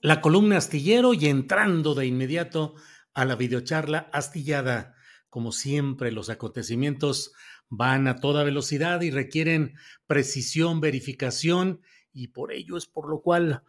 la 0.00 0.20
columna 0.20 0.56
astillero 0.56 1.14
y 1.14 1.26
entrando 1.26 1.94
de 1.94 2.06
inmediato 2.06 2.74
a 3.12 3.24
la 3.24 3.36
videocharla 3.36 4.10
astillada. 4.12 4.94
Como 5.28 5.52
siempre, 5.52 6.10
los 6.10 6.30
acontecimientos 6.30 7.32
van 7.68 8.08
a 8.08 8.16
toda 8.16 8.42
velocidad 8.42 9.02
y 9.02 9.10
requieren 9.10 9.74
precisión, 10.06 10.80
verificación, 10.80 11.80
y 12.12 12.28
por 12.28 12.52
ello 12.52 12.76
es 12.76 12.86
por 12.86 13.08
lo 13.08 13.20
cual 13.20 13.62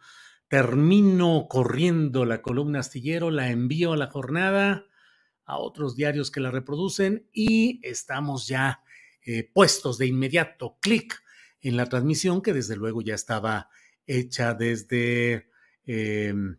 termino 0.48 1.46
corriendo 1.48 2.24
la 2.24 2.42
columna 2.42 2.80
astillero, 2.80 3.30
la 3.30 3.50
envío 3.50 3.92
a 3.92 3.96
la 3.96 4.08
jornada, 4.08 4.86
a 5.44 5.58
otros 5.58 5.96
diarios 5.96 6.30
que 6.30 6.40
la 6.40 6.50
reproducen 6.50 7.28
y 7.32 7.80
estamos 7.82 8.48
ya 8.48 8.82
eh, 9.24 9.48
puestos 9.52 9.98
de 9.98 10.06
inmediato, 10.06 10.78
clic 10.80 11.22
en 11.60 11.76
la 11.76 11.86
transmisión 11.86 12.42
que 12.42 12.52
desde 12.52 12.76
luego 12.76 13.02
ya 13.02 13.14
estaba 13.14 13.68
hecha 14.06 14.54
desde 14.54 15.51
Em, 15.86 16.56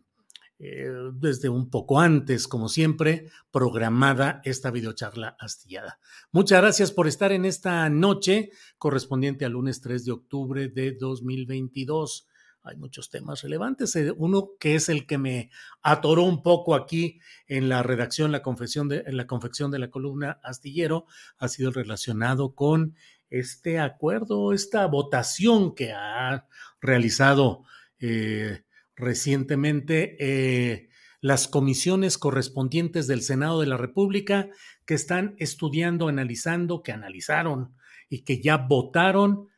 eh, 0.60 0.88
desde 1.14 1.48
un 1.48 1.68
poco 1.68 2.00
antes, 2.00 2.46
como 2.46 2.68
siempre, 2.68 3.28
programada 3.50 4.40
esta 4.44 4.70
videocharla 4.70 5.36
astillada. 5.38 5.98
Muchas 6.30 6.62
gracias 6.62 6.92
por 6.92 7.08
estar 7.08 7.32
en 7.32 7.44
esta 7.44 7.88
noche 7.90 8.50
correspondiente 8.78 9.44
al 9.44 9.52
lunes 9.52 9.80
3 9.80 10.04
de 10.04 10.12
octubre 10.12 10.68
de 10.68 10.92
2022. 10.92 12.28
Hay 12.62 12.76
muchos 12.76 13.10
temas 13.10 13.42
relevantes. 13.42 13.94
Eh, 13.96 14.12
uno 14.16 14.50
que 14.58 14.76
es 14.76 14.88
el 14.88 15.06
que 15.06 15.18
me 15.18 15.50
atoró 15.82 16.22
un 16.22 16.42
poco 16.42 16.74
aquí 16.74 17.20
en 17.46 17.68
la 17.68 17.82
redacción, 17.82 18.30
la 18.30 18.42
confección 18.42 18.88
de, 18.88 19.04
la 19.12 19.26
confección 19.26 19.70
de 19.70 19.80
la 19.80 19.90
columna 19.90 20.38
astillero, 20.42 21.06
ha 21.36 21.48
sido 21.48 21.72
relacionado 21.72 22.54
con 22.54 22.94
este 23.28 23.80
acuerdo, 23.80 24.52
esta 24.52 24.86
votación 24.86 25.74
que 25.74 25.92
ha 25.92 26.46
realizado 26.80 27.64
eh, 27.98 28.63
recientemente 28.96 30.16
eh, 30.20 30.88
las 31.20 31.48
comisiones 31.48 32.18
correspondientes 32.18 33.06
del 33.06 33.22
Senado 33.22 33.60
de 33.60 33.66
la 33.66 33.76
República 33.76 34.48
que 34.84 34.94
están 34.94 35.34
estudiando, 35.38 36.08
analizando, 36.08 36.82
que 36.82 36.92
analizaron 36.92 37.74
y 38.08 38.24
que 38.24 38.42
ya 38.42 38.58
votaron 38.58 39.48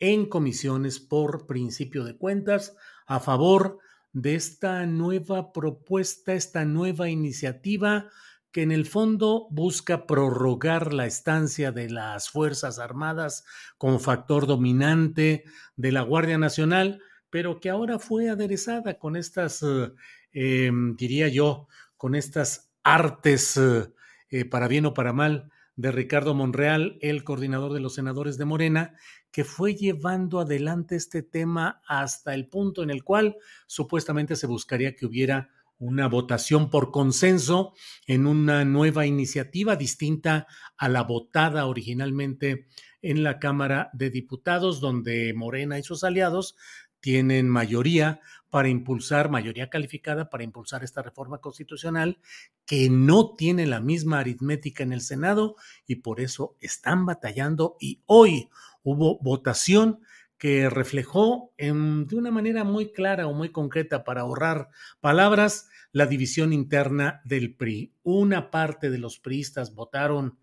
en 0.00 0.26
comisiones 0.26 0.98
por 1.00 1.46
principio 1.46 2.04
de 2.04 2.16
cuentas 2.16 2.76
a 3.06 3.20
favor 3.20 3.78
de 4.12 4.34
esta 4.34 4.86
nueva 4.86 5.52
propuesta, 5.52 6.34
esta 6.34 6.64
nueva 6.64 7.08
iniciativa 7.08 8.08
que 8.52 8.62
en 8.62 8.70
el 8.70 8.86
fondo 8.86 9.48
busca 9.50 10.06
prorrogar 10.06 10.94
la 10.94 11.06
estancia 11.06 11.72
de 11.72 11.90
las 11.90 12.30
Fuerzas 12.30 12.78
Armadas 12.78 13.44
como 13.78 13.98
factor 13.98 14.46
dominante 14.46 15.44
de 15.76 15.90
la 15.90 16.02
Guardia 16.02 16.38
Nacional, 16.38 17.02
pero 17.34 17.58
que 17.58 17.68
ahora 17.68 17.98
fue 17.98 18.30
aderezada 18.30 18.96
con 18.96 19.16
estas, 19.16 19.60
eh, 19.64 19.90
em, 20.30 20.94
diría 20.94 21.26
yo, 21.26 21.66
con 21.96 22.14
estas 22.14 22.70
artes, 22.84 23.56
eh, 23.56 23.92
eh, 24.30 24.44
para 24.44 24.68
bien 24.68 24.86
o 24.86 24.94
para 24.94 25.12
mal, 25.12 25.50
de 25.74 25.90
Ricardo 25.90 26.32
Monreal, 26.34 26.96
el 27.00 27.24
coordinador 27.24 27.72
de 27.72 27.80
los 27.80 27.94
senadores 27.94 28.38
de 28.38 28.44
Morena, 28.44 28.94
que 29.32 29.42
fue 29.42 29.74
llevando 29.74 30.38
adelante 30.38 30.94
este 30.94 31.24
tema 31.24 31.82
hasta 31.88 32.34
el 32.34 32.46
punto 32.46 32.84
en 32.84 32.90
el 32.90 33.02
cual 33.02 33.36
supuestamente 33.66 34.36
se 34.36 34.46
buscaría 34.46 34.94
que 34.94 35.04
hubiera 35.04 35.50
una 35.78 36.06
votación 36.06 36.70
por 36.70 36.92
consenso 36.92 37.72
en 38.06 38.28
una 38.28 38.64
nueva 38.64 39.06
iniciativa 39.06 39.74
distinta 39.74 40.46
a 40.76 40.88
la 40.88 41.02
votada 41.02 41.66
originalmente 41.66 42.68
en 43.02 43.24
la 43.24 43.40
Cámara 43.40 43.90
de 43.92 44.08
Diputados, 44.10 44.80
donde 44.80 45.34
Morena 45.34 45.80
y 45.80 45.82
sus 45.82 46.04
aliados 46.04 46.56
tienen 47.04 47.50
mayoría 47.50 48.22
para 48.48 48.70
impulsar, 48.70 49.28
mayoría 49.28 49.68
calificada 49.68 50.30
para 50.30 50.42
impulsar 50.42 50.82
esta 50.82 51.02
reforma 51.02 51.36
constitucional 51.36 52.18
que 52.64 52.88
no 52.88 53.34
tiene 53.34 53.66
la 53.66 53.78
misma 53.80 54.20
aritmética 54.20 54.84
en 54.84 54.94
el 54.94 55.02
Senado 55.02 55.56
y 55.86 55.96
por 55.96 56.18
eso 56.18 56.56
están 56.60 57.04
batallando 57.04 57.76
y 57.78 58.00
hoy 58.06 58.48
hubo 58.82 59.18
votación 59.18 60.00
que 60.38 60.70
reflejó 60.70 61.52
de 61.58 62.16
una 62.16 62.30
manera 62.30 62.64
muy 62.64 62.90
clara 62.90 63.26
o 63.26 63.34
muy 63.34 63.50
concreta 63.52 64.02
para 64.02 64.22
ahorrar 64.22 64.70
palabras 65.02 65.68
la 65.92 66.06
división 66.06 66.54
interna 66.54 67.20
del 67.26 67.54
PRI. 67.54 67.92
Una 68.02 68.50
parte 68.50 68.88
de 68.88 68.96
los 68.96 69.18
priistas 69.18 69.74
votaron 69.74 70.38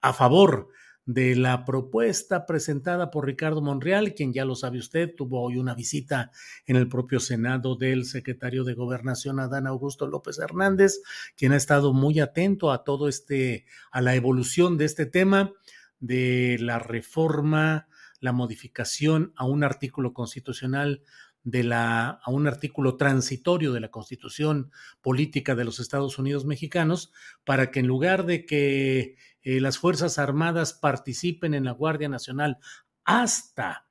a 0.00 0.12
favor 0.12 0.70
de 1.06 1.34
la 1.34 1.64
propuesta 1.64 2.46
presentada 2.46 3.10
por 3.10 3.26
Ricardo 3.26 3.62
Monreal, 3.62 4.14
quien 4.14 4.32
ya 4.32 4.44
lo 4.44 4.54
sabe 4.54 4.78
usted, 4.78 5.14
tuvo 5.16 5.42
hoy 5.42 5.56
una 5.56 5.74
visita 5.74 6.30
en 6.66 6.76
el 6.76 6.88
propio 6.88 7.20
Senado 7.20 7.76
del 7.76 8.04
secretario 8.04 8.64
de 8.64 8.74
Gobernación, 8.74 9.40
Adán 9.40 9.66
Augusto 9.66 10.06
López 10.06 10.38
Hernández, 10.38 11.00
quien 11.36 11.52
ha 11.52 11.56
estado 11.56 11.92
muy 11.92 12.20
atento 12.20 12.70
a 12.70 12.84
todo 12.84 13.08
este, 13.08 13.66
a 13.90 14.00
la 14.00 14.14
evolución 14.14 14.78
de 14.78 14.84
este 14.84 15.06
tema, 15.06 15.52
de 15.98 16.58
la 16.60 16.78
reforma, 16.78 17.88
la 18.20 18.32
modificación 18.32 19.32
a 19.36 19.46
un 19.46 19.64
artículo 19.64 20.12
constitucional 20.12 21.02
de 21.42 21.64
la, 21.64 22.20
a 22.22 22.30
un 22.30 22.46
artículo 22.46 22.96
transitorio 22.96 23.72
de 23.72 23.80
la 23.80 23.90
Constitución 23.90 24.70
Política 25.00 25.54
de 25.54 25.64
los 25.64 25.80
Estados 25.80 26.18
Unidos 26.18 26.44
Mexicanos, 26.44 27.12
para 27.44 27.70
que 27.70 27.80
en 27.80 27.86
lugar 27.86 28.26
de 28.26 28.46
que 28.46 29.16
eh, 29.42 29.60
las 29.60 29.78
Fuerzas 29.78 30.18
Armadas 30.18 30.72
participen 30.74 31.54
en 31.54 31.64
la 31.64 31.72
Guardia 31.72 32.08
Nacional 32.08 32.58
hasta 33.04 33.86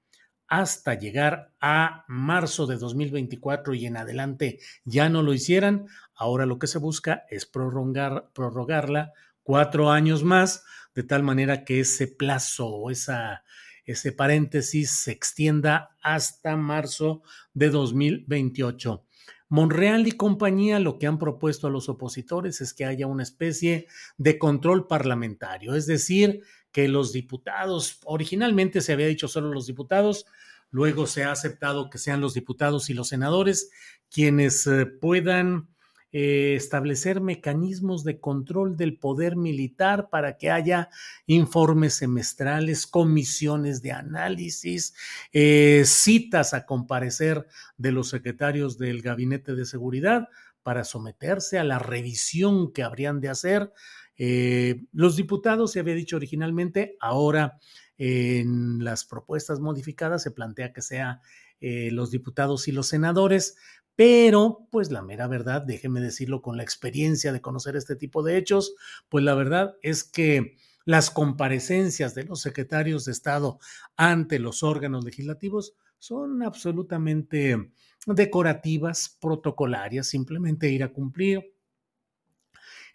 hasta 0.50 0.96
llegar 0.96 1.54
a 1.62 2.06
marzo 2.07 2.66
de 2.66 2.78
2024 2.78 3.75
y 3.75 3.86
en 3.86 3.98
adelante 3.98 4.60
ya 4.84 5.07
no 5.07 5.22
lo 5.22 5.34
hicieran, 5.34 5.86
ahora 6.16 6.48
lo 6.48 6.57
que 6.57 6.66
se 6.66 6.80
busca 6.80 7.24
es 7.30 7.45
prolongar, 7.45 8.31
prorrogarla 8.34 9.13
cuatro 9.44 9.92
años 9.92 10.24
más, 10.24 10.63
de 10.95 11.04
tal 11.04 11.22
manera 11.22 11.63
que 11.63 11.81
ese 11.81 12.07
plazo 12.07 12.68
o 12.68 12.90
esa, 12.90 13.44
ese 13.92 14.12
paréntesis 14.12 14.92
se 14.92 15.12
extienda 15.12 15.96
hasta 16.02 16.56
marzo 16.56 17.24
de 17.54 17.70
2028. 17.70 19.04
Monreal 19.48 20.08
y 20.08 20.12
compañía 20.12 20.80
lo 20.80 21.00
que 21.00 21.08
han 21.08 21.18
propuesto 21.18 21.66
a 21.66 21.72
los 21.72 21.90
opositores 21.90 22.62
es 22.62 22.76
que 22.76 22.86
haya 22.86 23.08
una 23.08 23.24
especie 23.24 23.88
de 24.18 24.38
control 24.38 24.86
parlamentario, 24.86 25.74
es 25.74 25.88
decir, 25.88 26.42
que 26.72 26.88
los 26.88 27.14
diputados, 27.14 28.00
originalmente 28.06 28.82
se 28.82 28.94
había 28.94 29.08
dicho 29.08 29.28
solo 29.28 29.52
los 29.52 29.66
diputados, 29.66 30.28
luego 30.70 31.08
se 31.08 31.24
ha 31.24 31.32
aceptado 31.32 31.90
que 31.90 31.98
sean 31.98 32.22
los 32.22 32.36
diputados 32.36 32.92
y 32.92 32.94
los 32.94 33.08
senadores 33.08 33.72
quienes 34.12 34.68
eh, 34.68 34.86
puedan 34.86 35.68
eh, 36.12 36.56
establecer 36.56 37.22
mecanismos 37.22 38.04
de 38.04 38.20
control 38.20 38.76
del 38.76 38.98
poder 38.98 39.36
militar 39.36 40.10
para 40.10 40.38
que 40.38 40.50
haya 40.50 40.90
informes 41.28 41.94
semestrales, 41.94 42.88
comisiones 42.88 43.84
de 43.84 43.92
análisis, 43.92 44.96
eh, 45.34 45.84
citas 45.86 46.56
a 46.56 46.66
comparecer 46.66 47.46
de 47.78 47.92
los 47.92 48.10
secretarios 48.10 48.80
del 48.80 49.04
Gabinete 49.04 49.54
de 49.54 49.66
Seguridad 49.66 50.30
para 50.64 50.84
someterse 50.84 51.60
a 51.60 51.64
la 51.64 51.78
revisión 51.78 52.74
que 52.74 52.82
habrían 52.82 53.22
de 53.22 53.30
hacer. 53.30 53.72
Eh, 54.18 54.86
los 54.92 55.16
diputados, 55.16 55.74
se 55.74 55.80
había 55.80 55.94
dicho 55.94 56.16
originalmente, 56.16 56.98
ahora 57.00 57.60
en 58.00 58.84
las 58.84 59.06
propuestas 59.06 59.60
modificadas 59.60 60.24
se 60.24 60.32
plantea 60.32 60.74
que 60.74 60.82
sea 60.82 61.22
los 61.62 62.10
diputados 62.10 62.70
y 62.70 62.72
los 62.72 62.88
senadores, 62.88 63.58
pero 64.00 64.66
pues 64.72 64.92
la 64.92 65.01
mera 65.01 65.28
verdad, 65.28 65.62
déjeme 65.62 66.00
decirlo 66.00 66.42
con 66.42 66.56
la 66.56 66.63
experiencia 66.63 67.34
de 67.34 67.42
conocer 67.42 67.75
este 67.75 67.98
tipo 67.98 68.24
de 68.24 68.38
hechos, 68.38 68.74
pues 69.10 69.25
la 69.25 69.36
verdad 69.36 69.75
es 69.81 70.06
que 70.06 70.56
las 70.86 71.12
comparecencias 71.12 72.16
de 72.16 72.24
los 72.24 72.40
secretarios 72.40 73.04
de 73.04 73.12
Estado 73.12 73.60
ante 73.98 74.40
los 74.40 74.63
órganos 74.63 75.04
legislativos 75.04 75.74
son 75.98 76.44
absolutamente 76.44 77.74
decorativas, 78.06 79.18
protocolarias, 79.19 80.07
simplemente 80.07 80.69
ir 80.69 80.84
a 80.84 80.94
cumplir, 80.94 81.54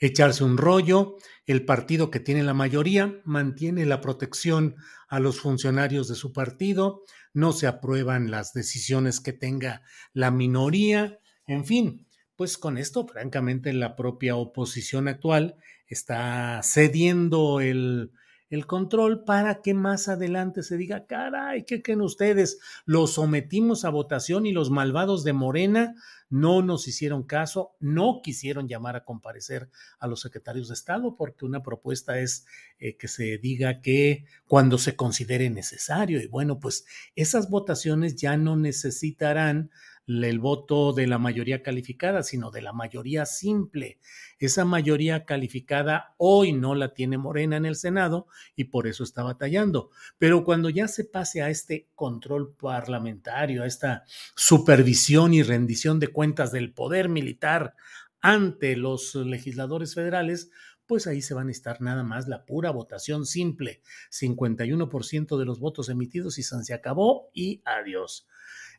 echarse 0.00 0.44
un 0.44 0.56
rollo. 0.56 1.16
El 1.46 1.64
partido 1.64 2.10
que 2.10 2.20
tiene 2.20 2.42
la 2.42 2.54
mayoría 2.54 3.20
mantiene 3.24 3.86
la 3.86 4.00
protección 4.00 4.76
a 5.08 5.20
los 5.20 5.40
funcionarios 5.40 6.08
de 6.08 6.14
su 6.14 6.32
partido, 6.32 7.02
no 7.32 7.52
se 7.52 7.66
aprueban 7.66 8.30
las 8.30 8.52
decisiones 8.52 9.20
que 9.20 9.32
tenga 9.32 9.82
la 10.12 10.30
minoría, 10.30 11.18
en 11.46 11.64
fin, 11.64 12.06
pues 12.36 12.58
con 12.58 12.78
esto, 12.78 13.06
francamente, 13.06 13.72
la 13.72 13.96
propia 13.96 14.36
oposición 14.36 15.08
actual 15.08 15.56
está 15.86 16.60
cediendo 16.64 17.60
el, 17.60 18.10
el 18.50 18.66
control 18.66 19.24
para 19.24 19.62
que 19.62 19.74
más 19.74 20.08
adelante 20.08 20.62
se 20.62 20.76
diga, 20.76 21.06
caray, 21.06 21.64
¿qué 21.64 21.82
creen 21.82 22.02
ustedes? 22.02 22.58
Los 22.84 23.14
sometimos 23.14 23.84
a 23.84 23.90
votación 23.90 24.46
y 24.46 24.52
los 24.52 24.70
malvados 24.70 25.24
de 25.24 25.32
Morena 25.32 25.94
no 26.30 26.62
nos 26.62 26.88
hicieron 26.88 27.22
caso, 27.22 27.76
no 27.80 28.20
quisieron 28.22 28.68
llamar 28.68 28.96
a 28.96 29.04
comparecer 29.04 29.70
a 29.98 30.06
los 30.06 30.20
secretarios 30.20 30.68
de 30.68 30.74
Estado 30.74 31.16
porque 31.16 31.44
una 31.44 31.62
propuesta 31.62 32.18
es 32.18 32.46
eh, 32.78 32.96
que 32.96 33.08
se 33.08 33.38
diga 33.38 33.80
que 33.80 34.24
cuando 34.46 34.78
se 34.78 34.96
considere 34.96 35.48
necesario 35.50 36.20
y 36.20 36.26
bueno, 36.26 36.58
pues 36.58 36.86
esas 37.14 37.50
votaciones 37.50 38.16
ya 38.16 38.36
no 38.36 38.56
necesitarán 38.56 39.70
el 40.06 40.38
voto 40.38 40.92
de 40.92 41.06
la 41.06 41.18
mayoría 41.18 41.62
calificada, 41.62 42.22
sino 42.22 42.50
de 42.50 42.62
la 42.62 42.72
mayoría 42.72 43.26
simple. 43.26 43.98
Esa 44.38 44.64
mayoría 44.64 45.24
calificada 45.24 46.14
hoy 46.18 46.52
no 46.52 46.74
la 46.74 46.92
tiene 46.92 47.18
Morena 47.18 47.56
en 47.56 47.66
el 47.66 47.76
Senado 47.76 48.26
y 48.54 48.64
por 48.64 48.86
eso 48.86 49.04
está 49.04 49.22
batallando. 49.22 49.90
Pero 50.18 50.44
cuando 50.44 50.68
ya 50.68 50.88
se 50.88 51.04
pase 51.04 51.42
a 51.42 51.50
este 51.50 51.88
control 51.94 52.54
parlamentario, 52.54 53.62
a 53.62 53.66
esta 53.66 54.04
supervisión 54.34 55.32
y 55.34 55.42
rendición 55.42 55.98
de 55.98 56.08
cuentas 56.08 56.52
del 56.52 56.72
poder 56.72 57.08
militar 57.08 57.74
ante 58.20 58.76
los 58.76 59.14
legisladores 59.14 59.94
federales, 59.94 60.50
pues 60.86 61.06
ahí 61.06 61.22
se 61.22 61.34
van 61.34 61.48
a 61.48 61.52
estar 61.52 61.80
nada 61.80 62.02
más 62.02 62.28
la 62.28 62.44
pura 62.44 62.70
votación 62.70 63.24
simple. 63.24 63.82
51% 64.10 65.38
de 65.38 65.44
los 65.44 65.60
votos 65.60 65.88
emitidos 65.88 66.38
y 66.38 66.42
se 66.42 66.74
acabó 66.74 67.30
y 67.32 67.62
adiós. 67.64 68.26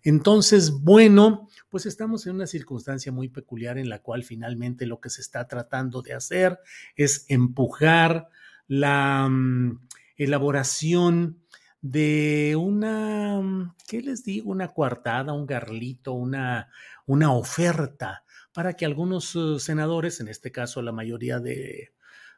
Entonces, 0.06 0.72
bueno, 0.84 1.50
pues 1.68 1.88
estamos 1.88 2.28
en 2.28 2.36
una 2.36 2.46
circunstancia 2.46 3.12
muy 3.12 3.28
peculiar 3.28 3.80
en 3.80 3.90
la 3.90 4.04
cual 4.04 4.24
finalmente 4.24 4.86
lo 4.86 5.02
que 5.02 5.10
se 5.10 5.20
está 5.20 5.48
tratando 5.48 6.04
de 6.04 6.14
hacer 6.14 6.60
es 6.96 7.26
empujar 7.28 8.30
la 8.68 9.28
mm, 9.28 9.88
elaboración 10.16 11.42
de 11.82 12.56
una, 12.56 13.42
mm, 13.42 13.76
¿qué 13.88 14.04
les 14.04 14.24
digo? 14.24 14.52
Una 14.52 14.74
coartada, 14.74 15.34
un 15.34 15.48
garlito, 15.48 16.14
una, 16.14 16.70
una 17.08 17.32
oferta 17.34 18.24
para 18.54 18.74
que 18.74 18.86
algunos 18.86 19.36
uh, 19.36 19.58
senadores, 19.58 20.20
en 20.20 20.28
este 20.28 20.52
caso 20.52 20.84
la 20.84 20.92
mayoría 20.92 21.40
de, 21.40 21.94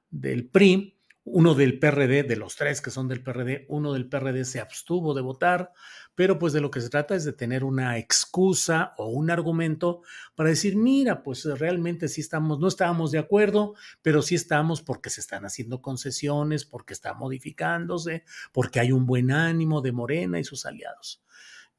del 0.09 0.47
PRI, 0.47 0.96
uno 1.29 1.55
del 1.55 1.77
PRD, 1.77 2.23
de 2.23 2.35
los 2.37 2.55
tres 2.55 2.81
que 2.81 2.89
son 2.89 3.07
del 3.07 3.21
PRD, 3.21 3.65
uno 3.67 3.93
del 3.93 4.07
PRD 4.07 4.45
se 4.45 4.59
abstuvo 4.59 5.13
de 5.13 5.21
votar, 5.21 5.73
pero 6.15 6.39
pues 6.39 6.53
de 6.53 6.61
lo 6.61 6.71
que 6.71 6.81
se 6.81 6.89
trata 6.89 7.15
es 7.15 7.25
de 7.25 7.33
tener 7.33 7.63
una 7.63 7.97
excusa 7.97 8.93
o 8.97 9.07
un 9.09 9.29
argumento 9.29 10.01
para 10.35 10.49
decir, 10.49 10.77
mira, 10.77 11.23
pues 11.23 11.43
realmente 11.45 12.07
sí 12.07 12.21
estamos, 12.21 12.59
no 12.59 12.67
estábamos 12.67 13.11
de 13.11 13.19
acuerdo, 13.19 13.75
pero 14.01 14.21
sí 14.21 14.35
estamos 14.35 14.81
porque 14.81 15.09
se 15.09 15.21
están 15.21 15.45
haciendo 15.45 15.81
concesiones, 15.81 16.65
porque 16.65 16.93
está 16.93 17.13
modificándose, 17.13 18.23
porque 18.53 18.79
hay 18.79 18.91
un 18.91 19.05
buen 19.05 19.31
ánimo 19.31 19.81
de 19.81 19.91
Morena 19.91 20.39
y 20.39 20.43
sus 20.43 20.65
aliados. 20.65 21.21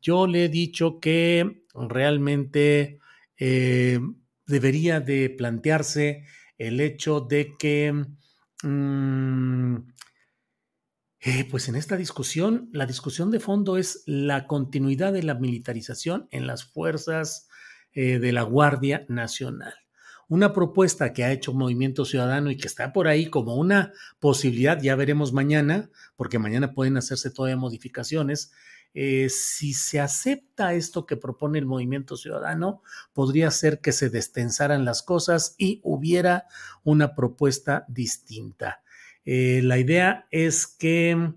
Yo 0.01 0.27
le 0.27 0.45
he 0.45 0.49
dicho 0.49 1.01
que 1.01 1.65
realmente 1.75 2.99
eh, 3.39 3.99
debería 4.47 5.01
de 5.01 5.31
plantearse 5.31 6.25
el 6.59 6.81
hecho 6.81 7.21
de 7.21 7.57
que 7.59 8.05
eh, 8.65 9.79
pues 11.51 11.69
en 11.69 11.77
esta 11.77 11.97
discusión, 11.97 12.69
la 12.73 12.87
discusión 12.87 13.31
de 13.31 13.41
fondo 13.41 13.77
es 13.77 14.03
la 14.07 14.47
continuidad 14.47 15.13
de 15.13 15.23
la 15.23 15.35
militarización 15.35 16.29
en 16.31 16.47
las 16.47 16.65
fuerzas 16.65 17.49
eh, 17.93 18.19
de 18.19 18.33
la 18.33 18.43
Guardia 18.43 19.05
Nacional. 19.09 19.75
Una 20.29 20.53
propuesta 20.53 21.13
que 21.13 21.25
ha 21.25 21.33
hecho 21.33 21.55
Movimiento 21.55 22.05
Ciudadano 22.05 22.51
y 22.51 22.57
que 22.57 22.69
está 22.69 22.93
por 22.93 23.09
ahí 23.09 23.31
como 23.31 23.57
una 23.57 23.93
posibilidad, 24.21 24.81
ya 24.81 24.95
veremos 24.95 25.33
mañana, 25.33 25.91
porque 26.17 26.39
mañana 26.39 26.75
pueden 26.75 26.99
hacerse 26.99 27.31
todavía 27.31 27.57
modificaciones. 27.57 28.53
Eh, 28.95 29.29
si 29.29 29.75
se 29.75 30.01
acepta 30.01 30.75
esto 30.75 31.07
que 31.07 31.17
propone 31.17 31.59
el 31.59 31.67
Movimiento 31.67 32.17
Ciudadano, 32.17 32.83
podría 33.13 33.51
ser 33.51 33.81
que 33.81 33.93
se 33.93 34.11
destensaran 34.11 34.85
las 34.85 35.03
cosas 35.03 35.55
y 35.59 35.81
hubiera 35.85 36.47
una 36.85 37.15
propuesta 37.15 37.85
distinta. 37.89 38.83
Eh, 39.25 39.61
la 39.63 39.79
idea 39.79 40.27
es 40.31 40.67
que 40.67 41.33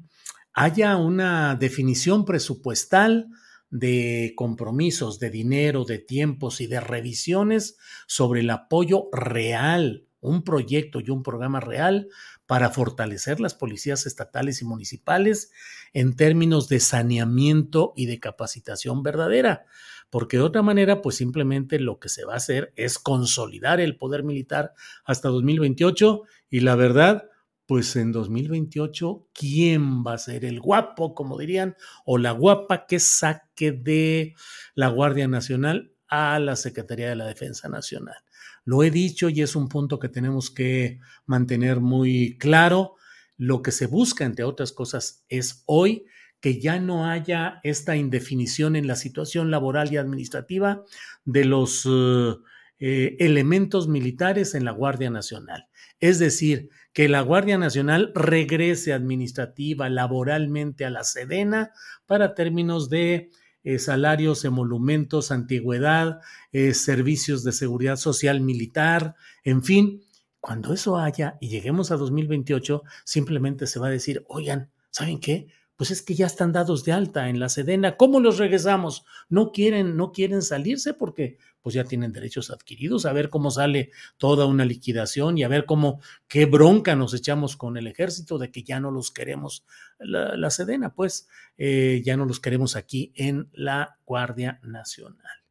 haya 0.54 0.98
una 0.98 1.56
definición 1.56 2.26
presupuestal 2.26 3.28
de 3.70 4.34
compromisos, 4.36 5.20
de 5.20 5.30
dinero, 5.30 5.86
de 5.86 5.98
tiempos 6.00 6.62
y 6.62 6.68
de 6.68 6.82
revisiones 6.82 7.78
sobre 8.06 8.42
el 8.42 8.50
apoyo 8.50 9.10
real, 9.14 10.08
un 10.22 10.44
proyecto 10.44 11.00
y 11.00 11.10
un 11.10 11.24
programa 11.24 11.60
real 11.60 12.08
para 12.46 12.70
fortalecer 12.70 13.40
las 13.40 13.56
policías 13.56 14.06
estatales 14.06 14.62
y 14.62 14.66
municipales 14.66 15.52
en 15.94 16.16
términos 16.16 16.70
de 16.70 16.80
saneamiento 16.80 17.94
y 17.96 18.06
de 18.06 18.20
capacitación 18.20 19.04
verdadera, 19.04 19.66
porque 20.10 20.38
de 20.38 20.44
otra 20.44 20.62
manera, 20.62 21.02
pues 21.02 21.16
simplemente 21.16 21.80
lo 21.80 22.00
que 22.00 22.10
se 22.10 22.26
va 22.26 22.34
a 22.34 22.38
hacer 22.38 22.72
es 22.76 23.00
consolidar 23.00 23.80
el 23.80 23.98
poder 23.98 24.24
militar 24.24 24.74
hasta 25.04 25.30
2028 25.30 26.22
y 26.50 26.60
la 26.60 26.76
verdad, 26.76 27.30
pues 27.66 27.96
en 27.96 28.12
2028, 28.12 29.30
¿quién 29.34 30.04
va 30.04 30.14
a 30.14 30.18
ser 30.18 30.44
el 30.46 30.60
guapo, 30.60 31.16
como 31.16 31.38
dirían, 31.38 31.76
o 32.06 32.18
la 32.18 32.32
guapa 32.32 32.86
que 32.86 33.00
saque 33.00 33.72
de 33.72 34.36
la 34.76 34.90
Guardia 34.90 35.28
Nacional 35.30 35.94
a 36.10 36.38
la 36.40 36.58
Secretaría 36.58 37.08
de 37.08 37.16
la 37.16 37.26
Defensa 37.26 37.70
Nacional? 37.70 38.18
Lo 38.64 38.84
he 38.84 38.92
dicho 38.92 39.30
y 39.30 39.42
es 39.42 39.56
un 39.56 39.68
punto 39.68 40.00
que 40.00 40.10
tenemos 40.10 40.52
que 40.52 41.00
mantener 41.26 41.80
muy 41.80 42.38
claro. 42.38 42.96
Lo 43.38 43.62
que 43.62 43.72
se 43.72 43.88
busca, 43.88 44.24
entre 44.26 44.46
otras 44.46 44.72
cosas, 44.72 45.26
es 45.30 45.64
hoy 45.66 46.06
que 46.42 46.60
ya 46.60 46.80
no 46.80 47.06
haya 47.06 47.60
esta 47.64 47.96
indefinición 47.96 48.76
en 48.76 48.88
la 48.88 48.96
situación 48.96 49.52
laboral 49.52 49.92
y 49.94 49.98
administrativa 49.98 50.84
de 51.24 51.46
los 51.46 51.86
eh, 51.86 52.36
eh, 52.80 53.16
elementos 53.20 53.88
militares 53.88 54.56
en 54.56 54.66
la 54.66 54.72
Guardia 54.72 55.12
Nacional. 55.12 55.68
Es 56.00 56.18
decir, 56.18 56.70
que 56.94 57.08
la 57.08 57.22
Guardia 57.22 57.60
Nacional 57.60 58.12
regrese 58.16 58.92
administrativa, 58.92 59.88
laboralmente 59.88 60.84
a 60.84 60.90
la 60.90 61.04
Sedena 61.04 61.72
para 62.08 62.34
términos 62.34 62.90
de 62.90 63.30
eh, 63.64 63.80
salarios, 63.80 64.46
emolumentos, 64.46 65.32
antigüedad, 65.32 66.22
eh, 66.52 66.74
servicios 66.74 67.44
de 67.44 67.52
seguridad 67.52 67.96
social 67.96 68.42
militar, 68.42 69.16
en 69.44 69.64
fin. 69.64 70.04
Cuando 70.40 70.74
eso 70.74 70.98
haya 70.98 71.38
y 71.40 71.50
lleguemos 71.50 71.92
a 71.92 71.98
2028, 71.98 72.84
simplemente 73.06 73.68
se 73.68 73.80
va 73.80 73.88
a 73.88 73.92
decir, 73.92 74.26
oigan, 74.28 74.72
¿saben 74.90 75.20
qué? 75.20 75.48
pues 75.82 75.90
es 75.90 76.04
que 76.04 76.14
ya 76.14 76.28
están 76.28 76.52
dados 76.52 76.84
de 76.84 76.92
alta 76.92 77.28
en 77.28 77.40
la 77.40 77.50
Sedena. 77.50 77.98
¿Cómo 77.98 78.20
los 78.20 78.38
regresamos? 78.38 79.04
No 79.30 79.52
quieren, 79.52 79.98
no 79.98 80.12
quieren 80.12 80.44
salirse 80.44 80.94
porque 80.94 81.40
pues 81.62 81.76
ya 81.76 81.84
tienen 81.84 82.12
derechos 82.12 82.52
adquiridos, 82.52 83.06
a 83.06 83.14
ver 83.14 83.30
cómo 83.30 83.52
sale 83.52 83.92
toda 84.18 84.46
una 84.46 84.66
liquidación 84.66 85.38
y 85.38 85.44
a 85.44 85.48
ver 85.48 85.66
cómo, 85.66 86.02
qué 86.28 86.46
bronca 86.46 86.96
nos 86.96 87.14
echamos 87.14 87.56
con 87.56 87.78
el 87.78 87.88
ejército 87.88 88.38
de 88.38 88.52
que 88.52 88.64
ya 88.64 88.80
no 88.80 88.92
los 88.92 89.12
queremos, 89.12 89.66
la, 90.00 90.50
Sedena, 90.50 90.94
pues 90.94 91.28
eh, 91.58 92.02
ya 92.04 92.18
no 92.18 92.26
los 92.26 92.40
queremos 92.40 92.76
aquí 92.76 93.12
en 93.16 93.50
la 93.54 93.98
Guardia 94.06 94.60
Nacional. 94.64 95.42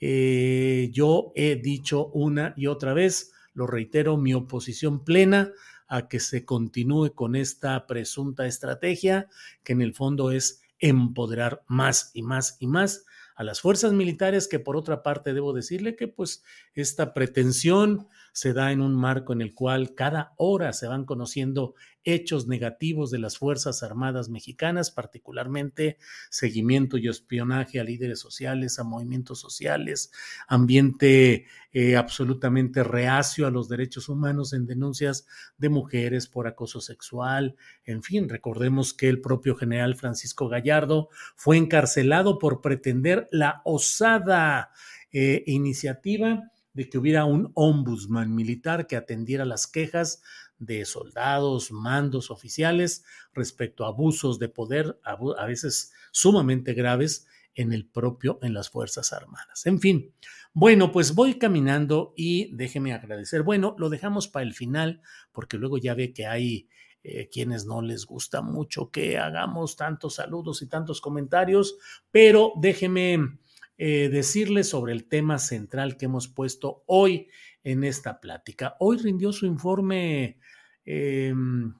Eh, 0.00 0.90
yo 0.92 1.32
he 1.34 1.56
dicho 1.56 2.08
una 2.08 2.52
y 2.56 2.66
otra 2.66 2.92
vez, 2.92 3.32
lo 3.54 3.66
reitero, 3.66 4.16
mi 4.16 4.34
oposición 4.34 5.04
plena 5.04 5.52
a 5.86 6.08
que 6.08 6.20
se 6.20 6.44
continúe 6.44 7.14
con 7.14 7.36
esta 7.36 7.86
presunta 7.86 8.46
estrategia, 8.46 9.28
que 9.62 9.72
en 9.72 9.82
el 9.82 9.94
fondo 9.94 10.30
es 10.30 10.62
empoderar 10.78 11.62
más 11.68 12.10
y 12.14 12.22
más 12.22 12.56
y 12.58 12.66
más 12.66 13.06
a 13.34 13.44
las 13.44 13.60
fuerzas 13.60 13.92
militares, 13.92 14.48
que 14.48 14.58
por 14.58 14.76
otra 14.76 15.02
parte 15.02 15.34
debo 15.34 15.52
decirle 15.52 15.96
que 15.96 16.08
pues 16.08 16.42
esta 16.74 17.14
pretensión 17.14 18.08
se 18.34 18.52
da 18.52 18.72
en 18.72 18.80
un 18.80 18.96
marco 18.96 19.32
en 19.32 19.40
el 19.40 19.54
cual 19.54 19.94
cada 19.94 20.34
hora 20.36 20.72
se 20.72 20.88
van 20.88 21.04
conociendo 21.04 21.76
hechos 22.02 22.48
negativos 22.48 23.12
de 23.12 23.20
las 23.20 23.38
Fuerzas 23.38 23.84
Armadas 23.84 24.28
mexicanas, 24.28 24.90
particularmente 24.90 25.98
seguimiento 26.30 26.98
y 26.98 27.06
espionaje 27.06 27.78
a 27.78 27.84
líderes 27.84 28.18
sociales, 28.18 28.80
a 28.80 28.84
movimientos 28.84 29.38
sociales, 29.38 30.10
ambiente 30.48 31.46
eh, 31.72 31.96
absolutamente 31.96 32.82
reacio 32.82 33.46
a 33.46 33.52
los 33.52 33.68
derechos 33.68 34.08
humanos 34.08 34.52
en 34.52 34.66
denuncias 34.66 35.26
de 35.56 35.68
mujeres 35.68 36.26
por 36.26 36.48
acoso 36.48 36.80
sexual. 36.80 37.54
En 37.84 38.02
fin, 38.02 38.28
recordemos 38.28 38.94
que 38.94 39.08
el 39.08 39.20
propio 39.20 39.54
general 39.54 39.94
Francisco 39.94 40.48
Gallardo 40.48 41.08
fue 41.36 41.56
encarcelado 41.56 42.38
por 42.40 42.60
pretender 42.60 43.28
la 43.30 43.62
osada 43.64 44.72
eh, 45.12 45.44
iniciativa 45.46 46.50
de 46.74 46.88
que 46.88 46.98
hubiera 46.98 47.24
un 47.24 47.50
ombudsman 47.54 48.34
militar 48.34 48.86
que 48.86 48.96
atendiera 48.96 49.44
las 49.44 49.66
quejas 49.66 50.22
de 50.58 50.84
soldados, 50.84 51.72
mandos 51.72 52.30
oficiales 52.30 53.04
respecto 53.32 53.84
a 53.84 53.88
abusos 53.88 54.38
de 54.38 54.48
poder, 54.48 54.98
a 55.04 55.46
veces 55.46 55.92
sumamente 56.12 56.74
graves 56.74 57.26
en 57.54 57.72
el 57.72 57.86
propio, 57.86 58.38
en 58.42 58.52
las 58.52 58.68
Fuerzas 58.68 59.12
Armadas. 59.12 59.66
En 59.66 59.80
fin, 59.80 60.12
bueno, 60.52 60.92
pues 60.92 61.14
voy 61.14 61.38
caminando 61.38 62.12
y 62.16 62.54
déjeme 62.54 62.92
agradecer. 62.92 63.42
Bueno, 63.42 63.74
lo 63.78 63.90
dejamos 63.90 64.28
para 64.28 64.44
el 64.44 64.54
final 64.54 65.02
porque 65.32 65.58
luego 65.58 65.78
ya 65.78 65.94
ve 65.94 66.12
que 66.12 66.26
hay 66.26 66.68
eh, 67.02 67.28
quienes 67.28 67.66
no 67.66 67.82
les 67.82 68.06
gusta 68.06 68.40
mucho 68.40 68.90
que 68.90 69.18
hagamos 69.18 69.76
tantos 69.76 70.14
saludos 70.14 70.62
y 70.62 70.68
tantos 70.68 71.00
comentarios, 71.00 71.76
pero 72.10 72.52
déjeme 72.56 73.38
eh, 73.78 74.08
decirles 74.08 74.68
sobre 74.68 74.92
el 74.92 75.08
tema 75.08 75.38
central 75.38 75.96
que 75.96 76.06
hemos 76.06 76.28
puesto 76.28 76.84
hoy 76.86 77.28
en 77.62 77.84
esta 77.84 78.20
plática. 78.20 78.76
Hoy 78.78 78.98
rindió 78.98 79.32
su 79.32 79.46
informe 79.46 80.38
Em, 80.84 81.74